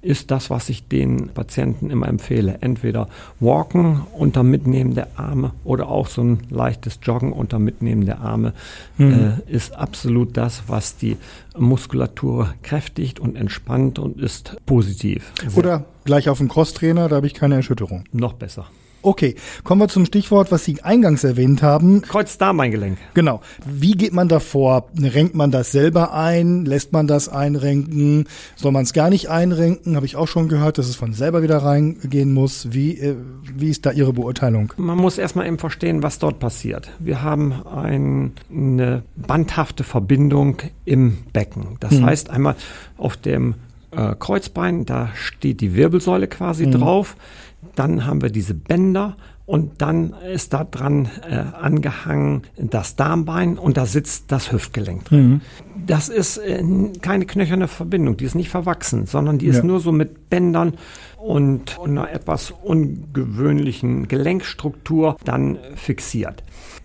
ist 0.03 0.31
das, 0.31 0.49
was 0.49 0.69
ich 0.71 0.89
den 0.89 1.29
Patienten 1.29 1.91
immer 1.91 2.09
empfehle. 2.09 2.59
Entweder 2.63 3.09
Walken 3.39 4.01
unter 4.13 4.43
Mitnehmen 4.43 4.95
der 4.95 5.09
Arme 5.17 5.53
oder 5.65 5.89
auch 5.89 6.07
so 6.07 6.23
ein 6.23 6.39
leichtes 6.49 7.01
Joggen 7.03 7.33
unter 7.33 7.59
Mitnehmen 7.59 8.07
der 8.07 8.21
Arme 8.21 8.55
mhm. 8.97 9.35
äh, 9.47 9.53
ist 9.53 9.77
absolut 9.77 10.37
das, 10.37 10.65
was 10.69 10.97
die 10.97 11.17
Muskulatur 11.57 12.55
kräftigt 12.63 13.21
und 13.21 13.37
entspannt 13.37 13.99
und 13.99 14.19
ist 14.19 14.57
positiv. 14.65 15.33
Oder 15.55 15.85
gleich 16.05 16.29
auf 16.31 16.39
dem 16.39 16.49
Crosstrainer, 16.49 17.09
da 17.09 17.17
habe 17.17 17.27
ich 17.27 17.35
keine 17.35 17.57
Erschütterung. 17.57 18.05
Noch 18.13 18.33
besser. 18.33 18.67
Okay, 19.03 19.35
kommen 19.65 19.81
wir 19.81 19.89
zum 19.89 20.05
Stichwort, 20.05 20.53
was 20.53 20.65
Sie 20.65 20.83
eingangs 20.83 21.25
erwähnt 21.25 21.63
haben. 21.63 22.03
Kreuzdarmeingelenk. 22.03 22.99
Genau. 23.15 23.41
Wie 23.65 23.93
geht 23.93 24.13
man 24.13 24.29
da 24.29 24.41
vor? 24.41 24.91
Renkt 24.99 25.35
man 25.35 25.51
das 25.51 25.73
selber 25.73 26.13
ein? 26.13 26.67
Lässt 26.67 26.93
man 26.93 27.07
das 27.07 27.31
einrenken? 27.31 28.27
Soll 28.57 28.73
man 28.73 28.83
es 28.83 28.93
gar 28.93 29.09
nicht 29.09 29.31
einrenken? 29.31 29.97
Habe 29.97 30.05
ich 30.05 30.17
auch 30.17 30.29
schon 30.29 30.49
gehört, 30.49 30.77
dass 30.77 30.87
es 30.89 30.97
von 30.97 31.15
selber 31.15 31.43
wieder 31.43 31.59
reingehen 31.59 32.35
muss. 32.35 32.73
Wie, 32.73 32.99
äh, 32.99 33.17
wie 33.57 33.71
ist 33.71 33.87
da 33.87 33.93
Ihre 33.93 34.13
Beurteilung? 34.13 34.75
Man 34.77 34.99
muss 34.99 35.17
erstmal 35.17 35.47
eben 35.47 35.59
verstehen, 35.59 36.03
was 36.03 36.19
dort 36.19 36.39
passiert. 36.39 36.91
Wir 36.99 37.23
haben 37.23 37.55
ein, 37.67 38.33
eine 38.51 39.03
bandhafte 39.17 39.83
Verbindung 39.83 40.59
im 40.85 41.19
Becken. 41.33 41.79
Das 41.81 41.93
hm. 41.93 42.05
heißt 42.05 42.29
einmal 42.29 42.55
auf 42.99 43.17
dem 43.17 43.55
äh, 43.91 44.15
Kreuzbein, 44.19 44.85
da 44.85 45.11
steht 45.15 45.61
die 45.61 45.75
Wirbelsäule 45.75 46.29
quasi 46.29 46.65
hm. 46.65 46.73
drauf. 46.73 47.17
Dann 47.75 48.07
haben 48.07 48.23
wir 48.23 48.31
diese 48.31 48.55
Bänder 48.55 49.17
und 49.51 49.83
dann 49.83 50.15
ist 50.33 50.53
da 50.53 50.63
dran 50.63 51.09
äh, 51.29 51.35
angehangen 51.35 52.43
das 52.57 52.95
Darmbein 52.95 53.59
und 53.59 53.77
da 53.77 53.85
sitzt 53.85 54.31
das 54.31 54.53
Hüftgelenk 54.53 55.07
drin. 55.07 55.29
Mhm. 55.29 55.41
Das 55.89 56.09
ist 56.09 56.39
äh, 56.39 56.63
keine 57.03 57.27
knöcherne 57.27 57.67
Verbindung, 57.67 58.17
die 58.17 58.27
ist 58.27 58.37
nicht 58.37 58.49
verwachsen, 58.49 59.07
sondern 59.07 59.39
die 59.39 59.47
ist 59.47 59.57
ja. 59.57 59.65
nur 59.65 59.81
so 59.81 59.91
mit 59.91 60.31
Bändern 60.31 60.75
und, 61.19 61.79
und 61.81 61.91
einer 61.91 62.13
etwas 62.13 62.53
ungewöhnlichen 62.53 64.07
Gelenkstruktur 64.07 65.17
dann 65.25 65.59
fixiert. 65.75 66.45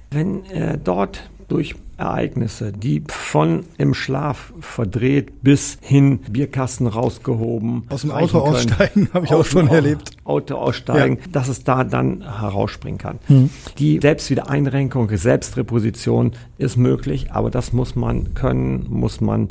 Wenn 0.09 0.43
äh, 0.45 0.79
dort 0.83 1.29
durch 1.47 1.75
Ereignisse, 1.97 2.71
die 2.71 3.03
von 3.07 3.65
im 3.77 3.93
Schlaf 3.93 4.53
verdreht 4.59 5.43
bis 5.43 5.77
hin 5.81 6.19
Bierkasten 6.29 6.87
rausgehoben. 6.87 7.83
Aus 7.89 8.01
dem 8.01 8.11
Auto 8.11 8.39
aussteigen, 8.39 9.09
habe 9.13 9.25
ich 9.25 9.33
auch 9.33 9.45
schon 9.45 9.67
erlebt. 9.67 10.11
Auto 10.23 10.55
aussteigen, 10.55 11.17
ja. 11.17 11.23
dass 11.31 11.47
es 11.47 11.63
da 11.63 11.83
dann 11.83 12.21
herausspringen 12.21 12.97
kann. 12.97 13.19
Hm. 13.27 13.49
Die 13.77 13.99
Selbstwiedereinrenkung, 14.01 15.09
Selbstreposition 15.15 16.33
ist 16.57 16.77
möglich, 16.77 17.31
aber 17.31 17.49
das 17.49 17.73
muss 17.73 17.95
man 17.95 18.33
können, 18.33 18.87
muss 18.89 19.21
man 19.21 19.49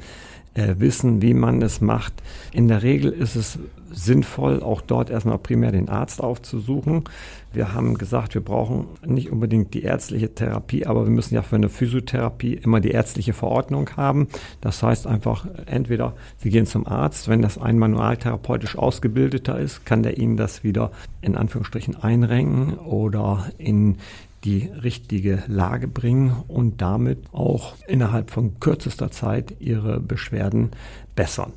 äh, 0.55 0.75
wissen, 0.79 1.23
wie 1.23 1.35
man 1.35 1.63
es 1.63 1.81
macht. 1.81 2.15
In 2.53 2.69
der 2.69 2.83
Regel 2.83 3.13
ist 3.13 3.37
es 3.37 3.59
sinnvoll, 3.91 4.63
auch 4.63 4.81
dort 4.81 5.11
erstmal 5.11 5.39
primär 5.39 5.73
den 5.73 5.89
Arzt 5.89 6.21
aufzusuchen. 6.21 7.05
Wir 7.53 7.73
haben 7.73 7.97
gesagt, 7.97 8.35
wir 8.35 8.41
brauchen 8.41 8.87
nicht 9.07 9.31
unbedingt 9.31 9.75
die 9.75 9.83
ärztliche 9.83 10.35
Therapie, 10.35 10.87
aber 10.87 11.05
wir 11.05 11.11
müssen 11.11 11.35
ja 11.35 11.43
für 11.43 11.57
eine 11.57 11.69
Physiotherapie 11.69 12.55
immer 12.55 12.81
die 12.81 12.91
ärztliche 12.91 13.33
Verordnung 13.33 13.91
haben. 13.97 14.29
Das 14.61 14.83
heißt 14.83 15.07
einfach, 15.07 15.47
entweder 15.67 16.15
Sie 16.39 16.51
gehen 16.51 16.67
zum 16.67 16.87
Arzt, 16.87 17.29
wenn 17.29 17.43
das 17.43 17.59
ein 17.59 17.79
manualtherapeutisch 17.79 18.77
ausgebildeter 18.77 19.59
ist, 19.59 19.87
kann 19.87 20.03
der 20.03 20.19
Ihnen 20.19 20.37
das 20.37 20.65
wieder 20.65 20.91
in 21.21 21.37
Anführungsstrichen 21.37 22.03
einrenken 22.03 22.75
oder 22.79 23.47
in 23.59 23.99
die 24.45 24.71
richtige 24.83 25.43
Lage 25.47 25.89
bringen 25.89 26.35
und 26.49 26.83
damit 26.83 27.19
auch 27.33 27.75
innerhalb 27.87 28.31
von 28.31 28.61
kürzester 28.61 29.11
Zeit 29.11 29.55
ihre 29.61 30.01
Beschwerden 30.01 30.71
bessern. 31.17 31.53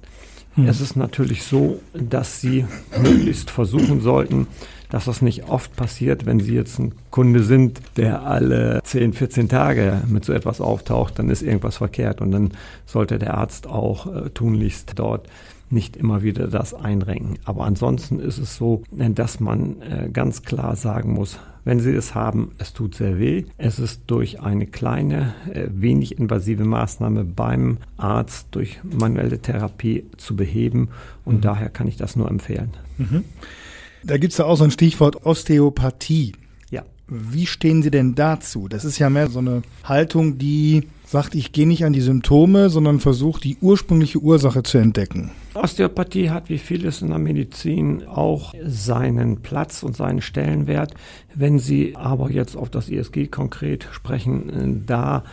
Hm. 0.55 0.67
Es 0.67 0.81
ist 0.81 0.95
natürlich 0.95 1.43
so, 1.43 1.79
dass 1.93 2.41
Sie 2.41 2.65
möglichst 3.01 3.51
versuchen 3.51 4.01
sollten, 4.01 4.47
dass 4.89 5.05
das 5.05 5.21
nicht 5.21 5.49
oft 5.49 5.75
passiert, 5.75 6.25
wenn 6.25 6.39
Sie 6.39 6.53
jetzt 6.53 6.79
ein 6.79 6.93
Kunde 7.11 7.43
sind, 7.43 7.81
der 7.97 8.23
alle 8.23 8.79
10, 8.83 9.13
14 9.13 9.49
Tage 9.49 10.01
mit 10.07 10.23
so 10.23 10.33
etwas 10.33 10.61
auftaucht, 10.61 11.19
dann 11.19 11.29
ist 11.29 11.41
irgendwas 11.41 11.77
verkehrt 11.77 12.21
und 12.21 12.31
dann 12.31 12.51
sollte 12.85 13.19
der 13.19 13.35
Arzt 13.35 13.67
auch 13.67 14.07
äh, 14.07 14.29
tunlichst 14.29 14.93
dort 14.95 15.27
nicht 15.69 15.97
immer 15.97 16.21
wieder 16.21 16.47
das 16.47 16.73
einrenken. 16.73 17.39
Aber 17.45 17.65
ansonsten 17.65 18.19
ist 18.19 18.37
es 18.37 18.55
so, 18.55 18.83
dass 18.91 19.39
man 19.39 19.81
äh, 19.81 20.09
ganz 20.11 20.43
klar 20.43 20.75
sagen 20.75 21.13
muss, 21.13 21.39
wenn 21.67 21.81
Sie 21.81 21.91
es 21.91 22.15
haben, 22.15 22.51
es 22.59 22.71
tut 22.71 22.95
sehr 22.95 23.19
weh. 23.19 23.43
Es 23.57 23.77
ist 23.77 24.03
durch 24.07 24.39
eine 24.39 24.67
kleine, 24.67 25.33
äh, 25.51 25.67
wenig 25.69 26.17
invasive 26.17 26.63
Maßnahme 26.63 27.25
beim 27.25 27.79
Arzt 27.97 28.47
durch 28.51 28.79
manuelle 28.83 29.39
Therapie 29.39 30.05
zu 30.15 30.37
beheben 30.37 30.87
und 31.25 31.35
mhm. 31.37 31.41
daher 31.41 31.67
kann 31.67 31.89
ich 31.89 31.97
das 31.97 32.15
nur 32.15 32.29
empfehlen. 32.29 32.69
Mhm. 32.97 33.25
Da 34.03 34.17
gibt 34.17 34.31
es 34.31 34.37
ja 34.37 34.45
auch 34.45 34.55
so 34.55 34.63
ein 34.63 34.71
Stichwort 34.71 35.25
Osteopathie. 35.25 36.31
Ja. 36.69 36.83
Wie 37.09 37.45
stehen 37.45 37.83
Sie 37.83 37.91
denn 37.91 38.15
dazu? 38.15 38.69
Das 38.69 38.85
ist 38.85 38.97
ja 38.97 39.09
mehr 39.09 39.29
so 39.29 39.39
eine 39.39 39.61
Haltung, 39.83 40.37
die 40.37 40.87
sagt, 41.07 41.35
ich 41.35 41.53
gehe 41.53 41.67
nicht 41.67 41.85
an 41.85 41.93
die 41.93 42.01
Symptome, 42.01 42.69
sondern 42.69 42.99
versuche 42.99 43.41
die 43.41 43.57
ursprüngliche 43.61 44.19
Ursache 44.19 44.61
zu 44.61 44.77
entdecken. 44.77 45.31
Osteopathie 45.53 46.29
hat 46.29 46.49
wie 46.49 46.57
vieles 46.59 47.01
in 47.01 47.09
der 47.09 47.17
Medizin 47.17 48.05
auch 48.05 48.53
seinen 48.63 49.37
Platz 49.41 49.81
und 49.81 49.95
seinen 49.95 50.21
Stellenwert. 50.21 50.93
Wenn 51.33 51.57
Sie 51.57 51.95
aber 51.95 52.29
jetzt 52.29 52.55
auf 52.55 52.69
das 52.69 52.89
ISG 52.89 53.27
konkret 53.27 53.87
sprechen, 53.91 54.83
da 54.85 55.23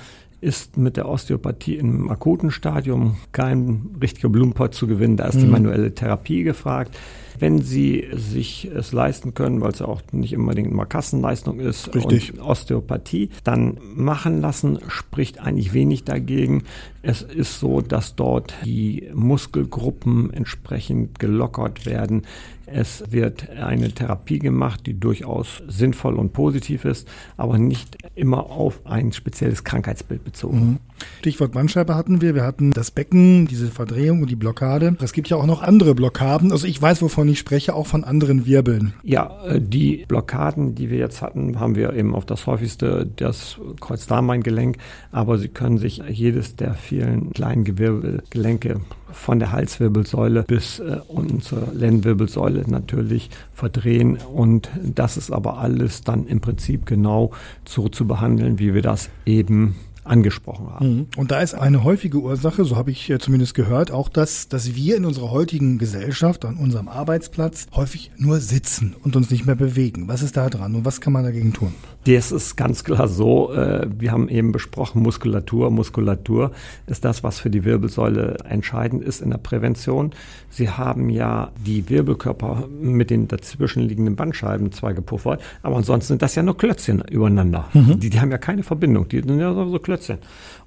ist 0.40 0.76
mit 0.76 0.97
der 0.97 1.09
Osteopathie 1.09 1.76
im 1.76 2.11
akuten 2.11 2.50
Stadium 2.50 3.16
kein 3.33 3.97
richtiger 4.00 4.28
Blumenpott 4.28 4.75
zu 4.75 4.87
gewinnen. 4.87 5.16
Da 5.16 5.26
ist 5.26 5.40
die 5.40 5.47
manuelle 5.47 5.95
Therapie 5.95 6.43
gefragt. 6.43 6.97
Wenn 7.38 7.62
Sie 7.62 8.09
sich 8.12 8.71
es 8.75 8.93
leisten 8.93 9.35
können, 9.35 9.61
weil 9.61 9.73
es 9.73 9.81
ja 9.81 9.87
auch 9.87 10.03
nicht 10.12 10.37
unbedingt 10.37 10.71
immer 10.71 10.87
Kassenleistung 10.87 11.61
ist 11.61 11.95
Richtig. 11.95 12.35
und 12.35 12.41
Osteopathie, 12.41 13.31
dann 13.43 13.79
machen 13.95 14.41
lassen 14.41 14.79
spricht 14.88 15.41
eigentlich 15.41 15.73
wenig 15.73 16.05
dagegen. 16.05 16.64
Es 17.03 17.23
ist 17.23 17.61
so, 17.61 17.81
dass 17.81 18.17
dort 18.17 18.55
die 18.64 19.11
Muskelgruppen 19.12 20.33
entsprechend 20.33 21.19
gelockert 21.19 21.85
werden. 21.87 22.23
Es 22.67 23.05
wird 23.11 23.50
eine 23.50 23.93
Therapie 23.93 24.38
gemacht, 24.38 24.87
die 24.87 24.99
durchaus 24.99 25.62
sinnvoll 25.69 26.14
und 26.14 26.33
positiv 26.33 26.87
ist, 26.87 27.07
aber 27.37 27.59
nicht 27.59 27.99
immer 28.14 28.50
auf 28.50 28.81
ein 28.87 29.12
spezielles 29.12 29.64
Krankheitsbild 29.64 30.25
bezogen. 30.25 30.59
Mhm. 30.59 30.79
Stichwort 31.19 31.53
Bandscheibe 31.53 31.95
hatten 31.95 32.21
wir. 32.21 32.35
Wir 32.35 32.45
hatten 32.45 32.71
das 32.71 32.91
Becken, 32.91 33.47
diese 33.47 33.69
Verdrehung 33.69 34.23
und 34.23 34.31
die 34.31 34.37
Blockade. 34.37 34.97
Es 35.03 35.12
gibt 35.12 35.29
ja 35.29 35.37
auch 35.37 35.47
noch 35.47 35.62
andere 35.62 35.95
Blockaden. 35.95 36.53
Also 36.53 36.67
ich 36.67 36.81
weiß, 36.81 37.03
wovon 37.03 37.24
ich 37.28 37.38
spreche, 37.38 37.75
auch 37.75 37.87
von 37.87 38.04
anderen 38.04 38.47
Wirbeln. 38.47 38.95
Ja, 39.02 39.45
äh, 39.47 39.61
die 39.61 40.04
Blockaden, 40.09 40.75
die 40.75 40.90
wir 40.90 40.99
jetzt 40.99 41.23
hatten, 41.23 41.59
haben 41.61 41.76
wir 41.76 41.93
eben 41.93 42.14
auf 42.14 42.26
das 42.26 42.47
häufigste 42.47 43.07
das 43.16 43.59
Kreuzdarmbeingelenk. 43.81 44.78
Aber 45.12 45.38
Sie 45.38 45.49
können 45.49 45.78
sich 45.78 46.02
jedes 46.09 46.57
der 46.57 46.75
vielen 46.75 47.33
kleinen 47.33 47.64
Gewirbelgelenke 47.64 48.81
von 49.12 49.38
der 49.38 49.52
Halswirbelsäule 49.52 50.43
bis 50.43 50.81
äh, 50.81 50.99
unten 51.09 51.40
zur 51.40 51.69
Lendenwirbelsäule 51.73 52.64
natürlich 52.66 53.31
verdrehen. 53.52 54.16
Und 54.16 54.69
das 54.83 55.16
ist 55.16 55.31
aber 55.31 55.59
alles 55.59 56.02
dann 56.02 56.26
im 56.26 56.40
Prinzip 56.40 56.87
genau 56.87 57.31
so 57.66 57.88
zu 57.88 58.07
behandeln, 58.07 58.59
wie 58.59 58.75
wir 58.75 58.83
das 58.83 59.11
eben 59.25 59.76
angesprochen 60.04 60.68
haben. 60.70 60.88
Mhm. 60.88 61.06
Und 61.16 61.30
da 61.30 61.40
ist 61.40 61.54
eine 61.54 61.82
häufige 61.82 62.18
Ursache, 62.18 62.64
so 62.64 62.76
habe 62.76 62.90
ich 62.90 63.12
zumindest 63.18 63.54
gehört, 63.54 63.90
auch 63.90 64.08
das, 64.08 64.49
dass 64.49 64.75
wir 64.75 64.96
in 64.96 65.04
unserer 65.04 65.30
heutigen 65.30 65.78
Gesellschaft, 65.78 66.44
an 66.44 66.56
unserem 66.56 66.88
Arbeitsplatz, 66.88 67.66
häufig 67.75 68.11
nur 68.16 68.40
sitzen 68.40 68.94
und 69.02 69.16
uns 69.16 69.30
nicht 69.30 69.46
mehr 69.46 69.56
bewegen. 69.56 70.08
Was 70.08 70.23
ist 70.23 70.37
da 70.37 70.50
dran 70.50 70.75
und 70.75 70.84
was 70.84 71.00
kann 71.00 71.12
man 71.12 71.25
dagegen 71.25 71.52
tun? 71.52 71.75
Das 72.04 72.32
ist 72.32 72.56
ganz 72.56 72.84
klar 72.84 73.08
so. 73.08 73.52
Äh, 73.54 73.88
wir 73.99 74.12
haben 74.12 74.28
eben 74.28 74.52
besprochen, 74.52 75.02
Muskulatur. 75.02 75.70
Muskulatur 75.70 76.52
ist 76.87 77.04
das, 77.04 77.25
was 77.25 77.40
für 77.40 77.49
die 77.49 77.64
Wirbelsäule 77.64 78.37
entscheidend 78.46 79.02
ist 79.02 79.23
in 79.23 79.30
der 79.30 79.38
Prävention. 79.38 80.11
Sie 80.50 80.68
haben 80.68 81.08
ja 81.08 81.50
die 81.64 81.88
Wirbelkörper 81.88 82.68
mit 82.80 83.11
den 83.11 83.26
dazwischenliegenden 83.26 84.16
Bandscheiben 84.16 84.70
zwar 84.70 84.92
gepuffert, 84.92 85.40
aber 85.62 85.76
ansonsten 85.76 86.08
sind 86.08 86.23
das 86.23 86.34
ja 86.34 86.42
nur 86.42 86.58
Klötzchen 86.58 87.02
übereinander. 87.11 87.68
Mhm. 87.73 87.99
Die, 88.00 88.11
die 88.11 88.20
haben 88.20 88.30
ja 88.30 88.38
keine 88.38 88.62
Verbindung, 88.62 89.08
die 89.08 89.20
sind 89.20 89.40
ja 89.40 89.54
so 89.54 89.78
Klötzchen. 89.78 89.94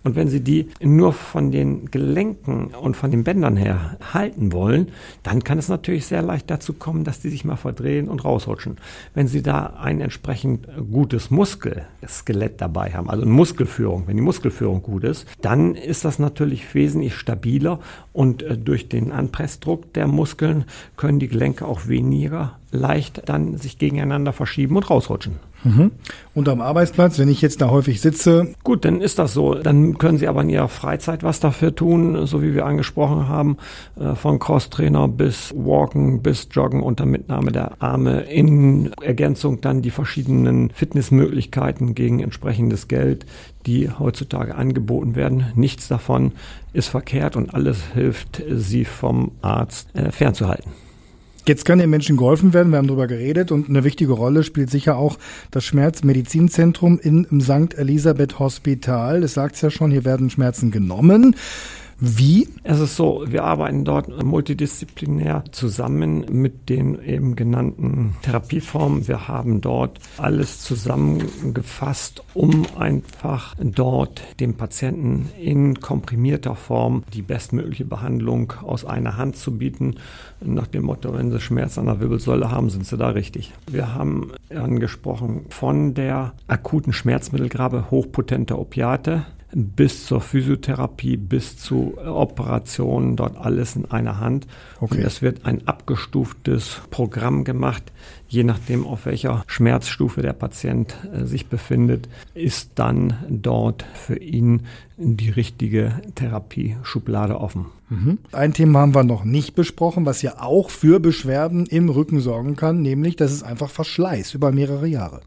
Und 0.04 0.16
wenn 0.16 0.30
Sie 0.30 0.42
die 0.42 0.70
nur 0.82 1.12
von 1.12 1.52
den 1.52 1.92
Gelenken 1.92 2.68
und 2.68 2.96
von 2.96 3.12
den 3.12 3.24
Bändern 3.24 3.58
her 3.58 3.98
halten 4.14 4.54
wollen, 4.54 4.90
dann 5.24 5.44
kann 5.44 5.58
es 5.58 5.68
natürlich 5.68 6.06
sehr 6.06 6.22
leicht 6.22 6.50
dazu 6.50 6.74
kommen, 6.74 7.04
dass 7.04 7.20
die 7.20 7.30
sich 7.30 7.44
mal 7.44 7.58
verdrehen 7.58 8.08
und 8.08 8.24
rausrutschen. 8.24 8.78
Wenn 9.14 9.28
Sie 9.28 9.42
da 9.42 9.78
ein 9.82 10.00
entsprechend 10.00 10.68
gutes 10.92 11.30
Muskelskelett 11.30 12.62
dabei 12.62 12.92
haben, 12.92 13.10
also 13.10 13.24
eine 13.24 13.32
Muskelführung, 13.32 14.08
wenn 14.08 14.16
die 14.16 14.24
Muskelführung 14.24 14.82
gut 14.82 15.04
ist, 15.04 15.28
dann 15.42 15.76
ist 15.76 16.06
das 16.06 16.20
natürlich 16.20 16.74
wesentlich 16.74 17.16
stabiler 17.16 17.80
und 18.14 18.44
äh, 18.44 18.58
durch 18.58 18.88
den 18.88 19.12
Anpressdruck 19.12 19.94
der 19.94 20.08
Muskeln 20.08 20.66
können 20.96 21.20
die 21.20 21.28
Gelenke 21.28 21.66
auch 21.66 21.88
weniger 21.88 22.58
leicht 22.72 23.24
dann 23.26 23.58
sich 23.58 23.78
gegeneinander 23.78 24.34
verschieben 24.34 24.76
und 24.76 24.90
rausrutschen. 24.90 25.36
Mhm. 25.64 25.92
Und 26.34 26.50
am 26.50 26.62
Arbeitsplatz, 26.62 27.18
wenn 27.20 27.30
ich 27.30 27.42
jetzt 27.42 27.62
da 27.62 27.70
häufig 27.70 28.00
sitze? 28.00 28.54
Gut, 28.64 28.86
dann 28.86 29.02
ist 29.02 29.20
das 29.20 29.34
so. 29.34 29.56
Dann 29.56 29.98
können 29.98 30.18
Sie 30.18 30.28
aber 30.28 30.42
in 30.42 30.50
Ihrer 30.50 30.68
Freizeit 30.68 31.24
was 31.24 31.40
dafür 31.40 31.76
tun, 31.76 32.28
so 32.28 32.42
wie 32.42 32.54
wir 32.54 32.66
angesprochen 32.66 33.28
haben, 33.28 33.58
äh, 34.00 34.16
von 34.16 34.40
Crosstrainer 34.40 35.08
bis 35.08 35.54
Walken 35.56 36.22
bis 36.22 36.48
Joggen 36.52 36.82
unter 36.84 37.06
Mitnahme 37.06 37.52
der 37.52 37.82
Arme. 37.82 38.22
In 38.22 38.92
Ergänzung 39.02 39.62
dann 39.62 39.82
die 39.82 39.92
verschiedenen 39.92 40.70
Fitnessmöglichkeiten 40.70 41.96
gegen 41.96 42.20
entsprechendes 42.20 42.88
Geld, 42.88 43.26
die 43.66 43.90
heutzutage 43.90 44.56
angeboten 44.56 45.16
werden. 45.16 45.48
Nichts 45.56 45.88
davon 45.88 46.34
ist 46.74 46.88
verkehrt 46.88 47.36
und 47.36 47.54
alles 47.54 47.80
hilft, 47.94 48.44
Sie 48.50 48.86
vom 48.86 49.32
Arzt 49.42 49.96
äh, 49.96 50.12
fernzuhalten. 50.12 50.72
Jetzt 51.48 51.64
kann 51.64 51.80
den 51.80 51.90
Menschen 51.90 52.18
geholfen 52.18 52.54
werden, 52.54 52.74
wir 52.74 52.78
haben 52.78 52.88
darüber 52.88 53.08
geredet 53.08 53.54
und 53.54 53.70
eine 53.70 53.86
wichtige 53.86 54.12
Rolle 54.12 54.44
spielt 54.44 54.70
sicher 54.70 54.98
auch 54.98 55.18
das 55.50 55.64
Schmerzmedizinzentrum 55.64 57.00
im 57.00 57.40
St. 57.40 57.78
Elisabeth 57.78 58.38
Hospital. 58.38 59.22
Das 59.22 59.36
sagt 59.36 59.56
es 59.56 59.62
ja 59.62 59.72
schon, 59.72 59.90
hier 59.90 60.04
werden 60.04 60.30
Schmerzen 60.30 60.72
genommen. 60.72 61.38
Wie? 62.00 62.48
Es 62.64 62.80
ist 62.80 62.96
so, 62.96 63.24
wir 63.28 63.44
arbeiten 63.44 63.84
dort 63.84 64.24
multidisziplinär 64.24 65.46
zusammen 65.52 66.26
mit 66.30 66.70
den 66.70 67.02
eben 67.02 67.36
genannten 67.36 68.16
Therapieformen. 68.22 69.08
Wir 69.08 69.28
haben 69.28 69.62
dort 69.62 70.00
alles 70.18 70.62
zusammengefasst, 70.62 72.24
um 72.36 72.68
einfach 72.78 73.56
dort 73.60 74.22
dem 74.40 74.54
Patienten 74.54 75.30
in 75.42 75.80
komprimierter 75.80 76.56
Form 76.56 77.04
die 77.16 77.24
bestmögliche 77.24 77.86
Behandlung 77.86 78.54
aus 78.62 78.86
einer 78.86 79.18
Hand 79.18 79.36
zu 79.38 79.58
bieten. 79.58 79.96
Nach 80.40 80.68
dem 80.68 80.84
Motto, 80.84 81.16
wenn 81.16 81.32
Sie 81.32 81.40
Schmerz 81.40 81.80
an 81.80 81.88
der 81.88 82.00
Wirbelsäule 82.00 82.52
haben, 82.52 82.70
sind 82.70 82.86
Sie 82.86 82.98
da 82.98 83.10
richtig. 83.10 83.54
Wir 83.72 83.96
haben 83.96 84.34
angesprochen 84.56 85.46
von 85.50 85.96
der 85.96 86.34
akuten 86.48 86.94
Schmerzmittelgrabe 86.94 87.90
hochpotenter 87.90 88.60
Opiate 88.60 89.26
bis 89.60 90.06
zur 90.06 90.22
Physiotherapie, 90.22 91.18
bis 91.18 91.58
zu 91.58 91.98
Operationen, 91.98 93.16
dort 93.16 93.38
alles 93.38 93.76
in 93.76 93.90
einer 93.90 94.20
Hand. 94.20 94.46
Okay. 94.80 94.98
Und 94.98 95.04
es 95.04 95.24
wird 95.24 95.46
ein 95.46 95.68
abgestuftes 95.68 96.82
Programm 96.92 97.44
gemacht, 97.44 97.92
je 98.28 98.44
nachdem, 98.44 98.86
auf 98.86 99.08
welcher 99.08 99.44
Schmerzstufe 99.48 100.22
der 100.22 100.34
Patient 100.34 100.96
äh, 101.12 101.26
sich 101.26 101.48
befindet, 101.48 102.08
ist 102.36 102.72
dann 102.76 103.16
dort 103.30 103.84
für 103.96 104.20
ihn 104.20 104.68
die 104.98 105.32
richtige 105.32 106.02
Therapieschublade 106.14 107.40
offen. 107.40 107.66
Mhm. 107.90 108.20
Ein 108.34 108.54
Thema 108.54 108.82
haben 108.82 108.94
wir 108.94 109.04
noch 109.04 109.24
nicht 109.24 109.56
besprochen, 109.56 110.06
was 110.06 110.22
ja 110.22 110.40
auch 110.40 110.70
für 110.70 111.00
Beschwerden 111.00 111.66
im 111.66 111.90
Rücken 111.90 112.20
sorgen 112.20 112.56
kann, 112.56 112.84
nämlich, 112.84 113.16
dass 113.16 113.32
es 113.32 113.42
einfach 113.42 113.72
Verschleiß 113.72 114.36
über 114.36 114.52
mehrere 114.52 114.88
Jahre. 114.88 115.22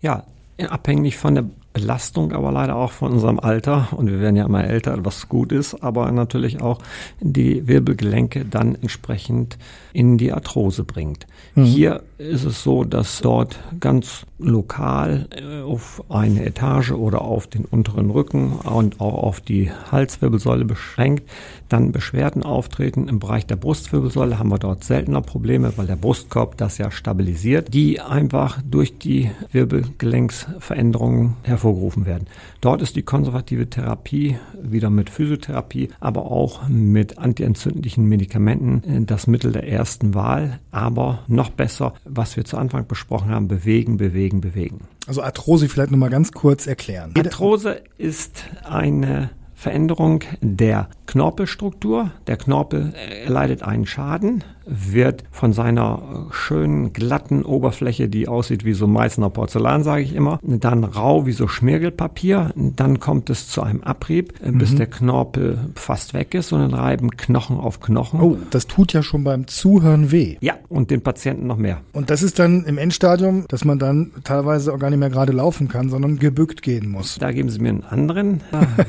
Ja, 0.00 0.24
abhängig 0.58 1.16
von 1.18 1.34
der 1.36 1.44
Belastung, 1.72 2.32
aber 2.32 2.50
leider 2.50 2.76
auch 2.76 2.92
von 2.92 3.12
unserem 3.12 3.38
Alter. 3.38 3.88
Und 3.92 4.10
wir 4.10 4.20
werden 4.20 4.36
ja 4.36 4.44
immer 4.44 4.64
älter, 4.64 5.04
was 5.04 5.28
gut 5.28 5.52
ist, 5.52 5.82
aber 5.82 6.10
natürlich 6.10 6.60
auch 6.60 6.78
die 7.20 7.68
Wirbelgelenke 7.68 8.44
dann 8.44 8.74
entsprechend 8.74 9.56
in 9.92 10.18
die 10.18 10.32
Arthrose 10.32 10.84
bringt. 10.84 11.26
Mhm. 11.54 11.64
Hier 11.64 12.02
ist 12.18 12.44
es 12.44 12.62
so, 12.62 12.84
dass 12.84 13.20
dort 13.20 13.58
ganz 13.78 14.26
lokal 14.42 15.28
äh, 15.30 15.62
auf 15.62 16.04
eine 16.08 16.44
Etage 16.44 16.92
oder 16.92 17.22
auf 17.22 17.46
den 17.46 17.64
unteren 17.64 18.10
Rücken 18.10 18.52
und 18.52 19.00
auch 19.00 19.22
auf 19.22 19.40
die 19.40 19.70
Halswirbelsäule 19.90 20.64
beschränkt 20.64 21.28
dann 21.72 21.92
Beschwerden 21.92 22.42
auftreten. 22.42 23.08
Im 23.08 23.18
Bereich 23.18 23.46
der 23.46 23.56
Brustwirbelsäule 23.56 24.38
haben 24.38 24.50
wir 24.50 24.58
dort 24.58 24.84
seltener 24.84 25.22
Probleme, 25.22 25.72
weil 25.76 25.86
der 25.86 25.96
Brustkorb 25.96 26.56
das 26.56 26.78
ja 26.78 26.90
stabilisiert, 26.90 27.72
die 27.72 28.00
einfach 28.00 28.60
durch 28.68 28.98
die 28.98 29.30
Wirbelgelenksveränderungen 29.52 31.36
hervorgerufen 31.42 32.06
werden. 32.06 32.26
Dort 32.60 32.82
ist 32.82 32.96
die 32.96 33.02
konservative 33.02 33.70
Therapie 33.70 34.36
wieder 34.62 34.90
mit 34.90 35.10
Physiotherapie, 35.10 35.88
aber 36.00 36.30
auch 36.30 36.68
mit 36.68 37.18
antientzündlichen 37.18 38.04
Medikamenten 38.04 38.82
äh, 38.84 39.04
das 39.04 39.26
Mittel 39.26 39.52
der 39.52 39.68
ersten 39.68 40.14
Wahl. 40.14 40.58
Aber 40.70 41.20
noch 41.28 41.50
besser, 41.50 41.94
was 42.04 42.36
wir 42.36 42.44
zu 42.44 42.56
Anfang 42.56 42.86
besprochen 42.86 43.30
haben, 43.30 43.48
bewegen, 43.48 43.96
bewegen, 43.96 44.29
bewegen. 44.38 44.86
Also 45.06 45.22
Arthrose 45.22 45.68
vielleicht 45.68 45.90
nochmal 45.90 46.10
ganz 46.10 46.30
kurz 46.30 46.66
erklären. 46.68 47.12
Arthrose 47.16 47.82
ist 47.98 48.44
eine 48.62 49.30
Veränderung 49.60 50.20
der 50.40 50.88
Knorpelstruktur. 51.04 52.12
Der 52.26 52.38
Knorpel 52.38 52.94
erleidet 53.26 53.62
einen 53.62 53.84
Schaden, 53.84 54.42
wird 54.64 55.24
von 55.32 55.52
seiner 55.52 56.28
schönen 56.30 56.94
glatten 56.94 57.44
Oberfläche, 57.44 58.08
die 58.08 58.26
aussieht 58.26 58.64
wie 58.64 58.72
so 58.72 58.86
Meißner 58.86 59.28
Porzellan, 59.28 59.82
sage 59.82 60.02
ich 60.02 60.14
immer, 60.14 60.38
dann 60.42 60.84
rau 60.84 61.26
wie 61.26 61.32
so 61.32 61.46
Schmirgelpapier. 61.46 62.52
Dann 62.54 63.00
kommt 63.00 63.28
es 63.28 63.48
zu 63.48 63.62
einem 63.62 63.82
Abrieb, 63.82 64.32
bis 64.40 64.72
mhm. 64.72 64.76
der 64.76 64.86
Knorpel 64.86 65.58
fast 65.74 66.14
weg 66.14 66.34
ist 66.34 66.52
und 66.52 66.60
dann 66.60 66.72
reiben 66.72 67.10
Knochen 67.10 67.58
auf 67.58 67.80
Knochen. 67.80 68.20
Oh, 68.20 68.38
das 68.50 68.66
tut 68.66 68.94
ja 68.94 69.02
schon 69.02 69.24
beim 69.24 69.46
Zuhören 69.46 70.10
weh. 70.10 70.36
Ja, 70.40 70.54
und 70.70 70.90
den 70.90 71.02
Patienten 71.02 71.46
noch 71.46 71.58
mehr. 71.58 71.82
Und 71.92 72.08
das 72.08 72.22
ist 72.22 72.38
dann 72.38 72.64
im 72.64 72.78
Endstadium, 72.78 73.44
dass 73.48 73.66
man 73.66 73.78
dann 73.78 74.12
teilweise 74.24 74.72
auch 74.72 74.78
gar 74.78 74.88
nicht 74.88 75.00
mehr 75.00 75.10
gerade 75.10 75.32
laufen 75.32 75.68
kann, 75.68 75.90
sondern 75.90 76.18
gebückt 76.18 76.62
gehen 76.62 76.88
muss. 76.88 77.18
Da 77.18 77.30
geben 77.32 77.50
Sie 77.50 77.58
mir 77.58 77.70
einen 77.70 77.84
anderen 77.84 78.40
äh, 78.52 78.84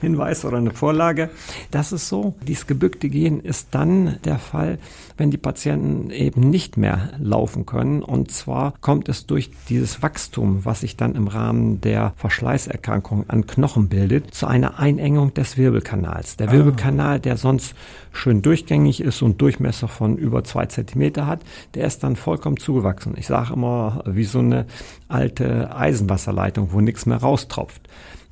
Hinweis 0.00 0.44
oder 0.44 0.58
eine 0.58 0.72
Vorlage. 0.72 1.30
Das 1.70 1.92
ist 1.92 2.08
so. 2.08 2.34
Dieses 2.46 2.66
gebückte 2.66 3.08
Gehen 3.08 3.40
ist 3.40 3.68
dann 3.72 4.18
der 4.24 4.38
Fall, 4.38 4.78
wenn 5.16 5.30
die 5.30 5.36
Patienten 5.36 6.10
eben 6.10 6.50
nicht 6.50 6.76
mehr 6.76 7.10
laufen 7.18 7.66
können. 7.66 8.02
Und 8.02 8.30
zwar 8.30 8.74
kommt 8.80 9.08
es 9.08 9.26
durch 9.26 9.50
dieses 9.68 10.02
Wachstum, 10.02 10.64
was 10.64 10.80
sich 10.80 10.96
dann 10.96 11.14
im 11.14 11.28
Rahmen 11.28 11.80
der 11.80 12.14
Verschleißerkrankung 12.16 13.28
an 13.28 13.46
Knochen 13.46 13.88
bildet, 13.88 14.34
zu 14.34 14.46
einer 14.46 14.78
Einengung 14.78 15.34
des 15.34 15.56
Wirbelkanals. 15.56 16.36
Der 16.36 16.48
ah. 16.48 16.52
Wirbelkanal, 16.52 17.20
der 17.20 17.36
sonst 17.36 17.74
schön 18.12 18.42
durchgängig 18.42 19.00
ist 19.00 19.22
und 19.22 19.40
Durchmesser 19.40 19.88
von 19.88 20.16
über 20.16 20.44
zwei 20.44 20.66
Zentimeter 20.66 21.26
hat, 21.26 21.40
der 21.74 21.86
ist 21.86 22.02
dann 22.02 22.16
vollkommen 22.16 22.56
zugewachsen. 22.56 23.14
Ich 23.16 23.26
sage 23.26 23.52
immer, 23.54 24.02
wie 24.06 24.24
so 24.24 24.40
eine 24.40 24.66
alte 25.08 25.74
Eisenwasserleitung, 25.74 26.72
wo 26.72 26.80
nichts 26.80 27.06
mehr 27.06 27.18
raustropft. 27.18 27.88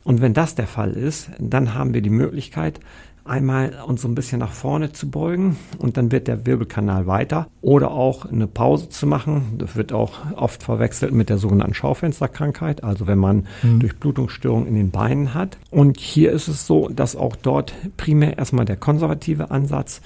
Und 0.09 0.23
wenn 0.23 0.33
das 0.33 0.55
der 0.55 0.67
Fall 0.67 0.93
ist, 0.93 1.29
dann 1.39 1.75
haben 1.75 1.93
wir 1.93 2.01
die 2.01 2.09
Möglichkeit, 2.09 2.81
einmal 3.27 3.75
uns 3.87 4.01
so 4.01 4.09
ein 4.09 4.15
bisschen 4.15 4.39
nach 4.39 4.53
vorne 4.53 4.91
zu 4.91 5.11
beugen 5.11 5.59
und 5.77 5.99
dann 5.99 6.11
wird 6.11 6.29
der 6.29 6.47
Wirbelkanal 6.47 7.07
weiter 7.07 7.47
oder 7.61 7.91
auch 7.91 8.25
eine 8.25 8.47
Pause 8.47 8.89
zu 8.89 9.07
machen. 9.07 9.57
Das 9.59 9.77
wird 9.77 9.93
auch 9.93 10.15
oft 10.35 10.63
verwechselt 10.63 11.13
mit 11.13 11.29
der 11.29 11.37
sogenannten 11.37 11.75
Schaufensterkrankheit, 11.75 12.85
also 12.85 13.07
wenn 13.07 13.19
man 13.19 13.47
mhm. 13.63 13.81
Durchblutungsstörungen 13.81 14.67
in 14.67 14.77
den 14.77 14.91
Beinen 14.91 15.35
hat. 15.35 15.59
Und 15.71 16.01
hier 16.01 16.33
ist 16.33 16.49
es 16.49 16.67
so, 16.67 16.89
dass 16.89 17.15
auch 17.15 17.37
dort 17.37 17.75
primär 17.99 18.39
erstmal 18.39 18.65
der 18.65 18.77
konservative 18.77 19.51
Ansatz 19.51 20.01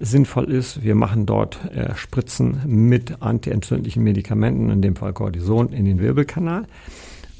sinnvoll 0.00 0.50
ist. 0.50 0.82
Wir 0.82 0.94
machen 0.94 1.26
dort 1.26 1.58
äh, 1.74 1.94
Spritzen 1.94 2.62
mit 2.64 3.20
antientzündlichen 3.20 4.02
Medikamenten, 4.02 4.70
in 4.70 4.80
dem 4.80 4.96
Fall 4.96 5.12
Cortison, 5.12 5.74
in 5.74 5.84
den 5.84 6.00
Wirbelkanal. 6.00 6.64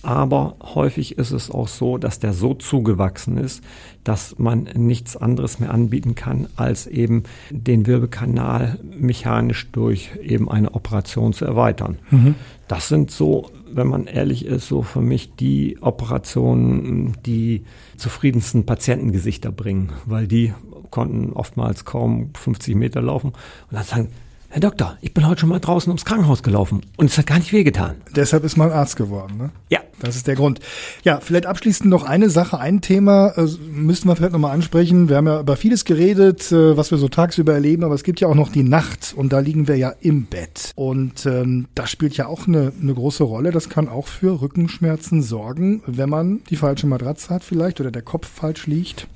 Aber 0.02 0.56
häufig 0.60 1.16
ist 1.16 1.30
es 1.30 1.50
auch 1.50 1.68
so, 1.68 1.96
dass 1.96 2.18
der 2.18 2.32
so 2.32 2.54
zugewachsen 2.54 3.38
ist, 3.38 3.62
dass 4.02 4.38
man 4.38 4.68
nichts 4.74 5.16
anderes 5.16 5.60
mehr 5.60 5.72
anbieten 5.72 6.14
kann, 6.16 6.48
als 6.56 6.88
eben 6.88 7.22
den 7.50 7.86
Wirbelkanal 7.86 8.80
mechanisch 8.82 9.70
durch 9.70 10.10
eben 10.20 10.50
eine 10.50 10.74
Operation 10.74 11.32
zu 11.32 11.44
erweitern. 11.44 11.98
Mhm. 12.10 12.34
Das 12.66 12.88
sind 12.88 13.10
so, 13.10 13.50
wenn 13.70 13.86
man 13.86 14.06
ehrlich 14.06 14.44
ist, 14.44 14.66
so 14.66 14.82
für 14.82 15.00
mich 15.00 15.36
die 15.36 15.78
Operationen, 15.80 17.16
die 17.24 17.64
zufriedensten 17.96 18.66
Patientengesichter 18.66 19.52
bringen, 19.52 19.92
weil 20.04 20.26
die 20.26 20.52
konnten 20.90 21.32
oftmals 21.32 21.84
kaum 21.84 22.30
50 22.34 22.74
Meter 22.74 23.00
laufen 23.00 23.28
und 23.28 23.36
dann 23.70 23.84
sagen, 23.84 24.08
Herr 24.52 24.60
Doktor, 24.60 24.98
ich 25.00 25.14
bin 25.14 25.26
heute 25.26 25.40
schon 25.40 25.48
mal 25.48 25.60
draußen 25.60 25.90
ums 25.90 26.04
Krankenhaus 26.04 26.42
gelaufen 26.42 26.82
und 26.98 27.06
es 27.06 27.16
hat 27.16 27.26
gar 27.26 27.38
nicht 27.38 27.54
wehgetan. 27.54 27.96
Deshalb 28.14 28.44
ist 28.44 28.58
man 28.58 28.70
Arzt 28.70 28.96
geworden, 28.96 29.38
ne? 29.38 29.50
Ja. 29.70 29.80
Das 30.02 30.16
ist 30.16 30.26
der 30.26 30.34
Grund. 30.34 30.58
Ja, 31.04 31.20
vielleicht 31.20 31.46
abschließend 31.46 31.88
noch 31.88 32.02
eine 32.02 32.28
Sache, 32.28 32.58
ein 32.58 32.80
Thema 32.80 33.28
äh, 33.36 33.46
müssten 33.70 34.08
wir 34.08 34.16
vielleicht 34.16 34.32
nochmal 34.32 34.52
ansprechen. 34.52 35.08
Wir 35.08 35.16
haben 35.16 35.28
ja 35.28 35.40
über 35.40 35.56
vieles 35.56 35.84
geredet, 35.84 36.50
äh, 36.50 36.76
was 36.76 36.90
wir 36.90 36.98
so 36.98 37.08
tagsüber 37.08 37.54
erleben, 37.54 37.84
aber 37.84 37.94
es 37.94 38.02
gibt 38.02 38.20
ja 38.20 38.26
auch 38.26 38.34
noch 38.34 38.50
die 38.50 38.64
Nacht 38.64 39.14
und 39.16 39.32
da 39.32 39.38
liegen 39.38 39.68
wir 39.68 39.76
ja 39.76 39.94
im 40.00 40.24
Bett. 40.26 40.72
Und 40.74 41.24
ähm, 41.26 41.68
das 41.76 41.90
spielt 41.90 42.16
ja 42.16 42.26
auch 42.26 42.48
eine, 42.48 42.72
eine 42.80 42.94
große 42.94 43.22
Rolle. 43.22 43.52
Das 43.52 43.68
kann 43.68 43.88
auch 43.88 44.08
für 44.08 44.40
Rückenschmerzen 44.42 45.22
sorgen, 45.22 45.82
wenn 45.86 46.08
man 46.08 46.40
die 46.50 46.56
falsche 46.56 46.88
Matratze 46.88 47.30
hat 47.30 47.44
vielleicht 47.44 47.80
oder 47.80 47.92
der 47.92 48.02
Kopf 48.02 48.28
falsch 48.28 48.66
liegt. 48.66 49.06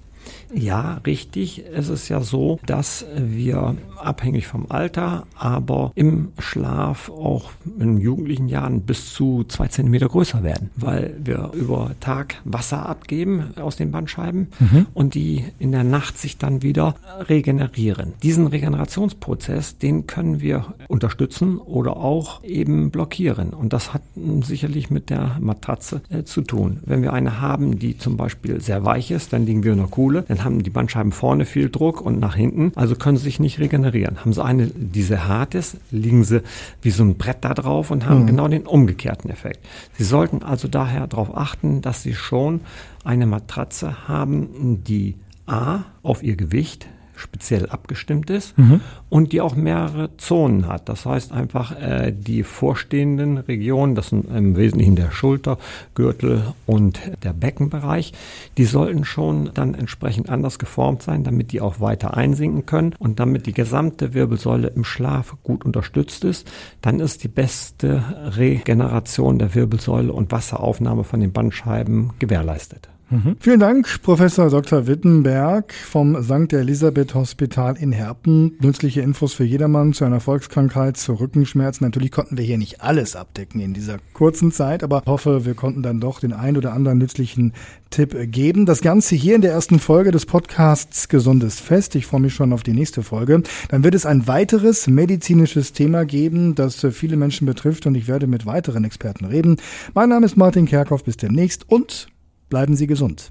Ja, 0.54 1.00
richtig. 1.06 1.64
Es 1.72 1.88
ist 1.88 2.08
ja 2.08 2.20
so, 2.20 2.58
dass 2.66 3.04
wir 3.16 3.76
abhängig 3.98 4.46
vom 4.46 4.66
Alter, 4.68 5.26
aber 5.36 5.92
im 5.94 6.28
Schlaf 6.38 7.10
auch 7.10 7.50
in 7.78 7.98
jugendlichen 7.98 8.48
Jahren 8.48 8.82
bis 8.82 9.12
zu 9.12 9.44
zwei 9.44 9.68
Zentimeter 9.68 10.08
größer 10.08 10.42
werden, 10.42 10.70
weil 10.76 11.16
wir 11.22 11.50
über 11.54 11.92
Tag 12.00 12.36
Wasser 12.44 12.86
abgeben 12.86 13.54
aus 13.56 13.76
den 13.76 13.90
Bandscheiben 13.90 14.48
mhm. 14.58 14.86
und 14.94 15.14
die 15.14 15.44
in 15.58 15.72
der 15.72 15.84
Nacht 15.84 16.18
sich 16.18 16.38
dann 16.38 16.62
wieder 16.62 16.94
regenerieren. 17.28 18.12
Diesen 18.22 18.46
Regenerationsprozess, 18.46 19.78
den 19.78 20.06
können 20.06 20.40
wir 20.40 20.74
unterstützen 20.88 21.58
oder 21.58 21.96
auch 21.96 22.42
eben 22.44 22.90
blockieren. 22.90 23.50
Und 23.50 23.72
das 23.72 23.92
hat 23.92 24.02
sicherlich 24.42 24.90
mit 24.90 25.10
der 25.10 25.36
Matratze 25.40 26.00
äh, 26.08 26.24
zu 26.24 26.42
tun. 26.42 26.80
Wenn 26.84 27.02
wir 27.02 27.12
eine 27.12 27.40
haben, 27.40 27.78
die 27.78 27.98
zum 27.98 28.16
Beispiel 28.16 28.60
sehr 28.60 28.84
weich 28.84 29.10
ist, 29.10 29.32
dann 29.32 29.46
liegen 29.46 29.64
wir 29.64 29.72
in 29.72 29.78
der 29.78 29.88
Kuhle, 29.88 30.24
dann 30.28 30.44
haben 30.46 30.62
die 30.62 30.70
Bandscheiben 30.70 31.12
vorne 31.12 31.44
viel 31.44 31.68
Druck 31.68 32.00
und 32.00 32.18
nach 32.18 32.34
hinten, 32.34 32.72
also 32.74 32.96
können 32.96 33.18
sie 33.18 33.24
sich 33.24 33.38
nicht 33.38 33.58
regenerieren. 33.58 34.20
Haben 34.20 34.32
sie 34.32 34.42
eine, 34.42 34.68
die 34.68 35.02
sehr 35.02 35.28
hart 35.28 35.54
ist, 35.54 35.76
liegen 35.90 36.24
sie 36.24 36.42
wie 36.80 36.90
so 36.90 37.04
ein 37.04 37.16
Brett 37.16 37.38
da 37.42 37.52
drauf 37.52 37.90
und 37.90 38.06
haben 38.06 38.22
mhm. 38.22 38.26
genau 38.26 38.48
den 38.48 38.66
umgekehrten 38.66 39.30
Effekt. 39.30 39.60
Sie 39.98 40.04
sollten 40.04 40.42
also 40.42 40.68
daher 40.68 41.06
darauf 41.06 41.36
achten, 41.36 41.82
dass 41.82 42.02
sie 42.02 42.14
schon 42.14 42.60
eine 43.04 43.26
Matratze 43.26 44.08
haben, 44.08 44.82
die 44.84 45.16
A 45.46 45.80
auf 46.02 46.22
ihr 46.22 46.36
Gewicht 46.36 46.88
speziell 47.16 47.66
abgestimmt 47.66 48.30
ist 48.30 48.56
mhm. 48.58 48.80
und 49.08 49.32
die 49.32 49.40
auch 49.40 49.56
mehrere 49.56 50.16
Zonen 50.16 50.68
hat. 50.68 50.88
Das 50.88 51.06
heißt 51.06 51.32
einfach 51.32 51.72
äh, 51.80 52.12
die 52.12 52.42
vorstehenden 52.42 53.38
Regionen, 53.38 53.94
das 53.94 54.10
sind 54.10 54.28
im 54.34 54.56
Wesentlichen 54.56 54.96
der 54.96 55.10
Schulter, 55.10 55.58
Gürtel 55.94 56.54
und 56.66 57.00
der 57.22 57.32
Beckenbereich, 57.32 58.12
die 58.56 58.64
sollten 58.64 59.04
schon 59.04 59.50
dann 59.54 59.74
entsprechend 59.74 60.30
anders 60.30 60.58
geformt 60.58 61.02
sein, 61.02 61.24
damit 61.24 61.52
die 61.52 61.60
auch 61.60 61.80
weiter 61.80 62.16
einsinken 62.16 62.66
können 62.66 62.94
und 62.98 63.18
damit 63.20 63.46
die 63.46 63.54
gesamte 63.54 64.14
Wirbelsäule 64.14 64.68
im 64.68 64.84
Schlaf 64.84 65.36
gut 65.42 65.64
unterstützt 65.64 66.24
ist, 66.24 66.50
dann 66.82 67.00
ist 67.00 67.24
die 67.24 67.28
beste 67.28 68.02
Regeneration 68.36 69.38
der 69.38 69.54
Wirbelsäule 69.54 70.12
und 70.12 70.32
Wasseraufnahme 70.32 71.04
von 71.04 71.20
den 71.20 71.32
Bandscheiben 71.32 72.12
gewährleistet. 72.18 72.88
Mhm. 73.08 73.36
Vielen 73.38 73.60
Dank, 73.60 74.02
Professor 74.02 74.50
Dr. 74.50 74.88
Wittenberg 74.88 75.72
vom 75.72 76.22
St. 76.22 76.52
Elisabeth 76.52 77.14
Hospital 77.14 77.76
in 77.76 77.92
Herpen. 77.92 78.56
Nützliche 78.60 79.00
Infos 79.00 79.32
für 79.32 79.44
jedermann 79.44 79.92
zu 79.92 80.04
einer 80.04 80.18
Volkskrankheit, 80.18 80.96
zu 80.96 81.14
Rückenschmerzen. 81.14 81.86
Natürlich 81.86 82.10
konnten 82.10 82.36
wir 82.36 82.44
hier 82.44 82.58
nicht 82.58 82.82
alles 82.82 83.14
abdecken 83.14 83.60
in 83.60 83.74
dieser 83.74 83.98
kurzen 84.12 84.50
Zeit, 84.50 84.82
aber 84.82 85.02
hoffe, 85.06 85.44
wir 85.44 85.54
konnten 85.54 85.82
dann 85.82 86.00
doch 86.00 86.18
den 86.18 86.32
ein 86.32 86.56
oder 86.56 86.72
anderen 86.72 86.98
nützlichen 86.98 87.52
Tipp 87.90 88.16
geben. 88.32 88.66
Das 88.66 88.80
Ganze 88.80 89.14
hier 89.14 89.36
in 89.36 89.40
der 89.40 89.52
ersten 89.52 89.78
Folge 89.78 90.10
des 90.10 90.26
Podcasts 90.26 91.08
Gesundes 91.08 91.60
Fest. 91.60 91.94
Ich 91.94 92.06
freue 92.06 92.20
mich 92.20 92.34
schon 92.34 92.52
auf 92.52 92.64
die 92.64 92.72
nächste 92.72 93.04
Folge. 93.04 93.42
Dann 93.68 93.84
wird 93.84 93.94
es 93.94 94.04
ein 94.04 94.26
weiteres 94.26 94.88
medizinisches 94.88 95.72
Thema 95.72 96.04
geben, 96.04 96.56
das 96.56 96.84
viele 96.90 97.16
Menschen 97.16 97.46
betrifft 97.46 97.86
und 97.86 97.94
ich 97.94 98.08
werde 98.08 98.26
mit 98.26 98.46
weiteren 98.46 98.82
Experten 98.82 99.26
reden. 99.26 99.58
Mein 99.94 100.08
Name 100.08 100.26
ist 100.26 100.36
Martin 100.36 100.66
Kerkhoff. 100.66 101.04
Bis 101.04 101.16
demnächst 101.16 101.70
und 101.70 102.08
Bleiben 102.48 102.76
Sie 102.76 102.86
gesund. 102.86 103.30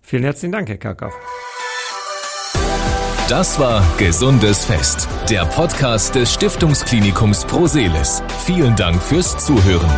Vielen 0.00 0.24
herzlichen 0.24 0.52
Dank, 0.52 0.68
Herr 0.68 0.78
Karkow. 0.78 1.12
Das 3.28 3.58
war 3.58 3.82
Gesundes 3.96 4.66
Fest, 4.66 5.08
der 5.30 5.46
Podcast 5.46 6.14
des 6.14 6.32
Stiftungsklinikums 6.34 7.46
Proselis. 7.46 8.22
Vielen 8.44 8.76
Dank 8.76 9.02
fürs 9.02 9.38
Zuhören. 9.44 9.90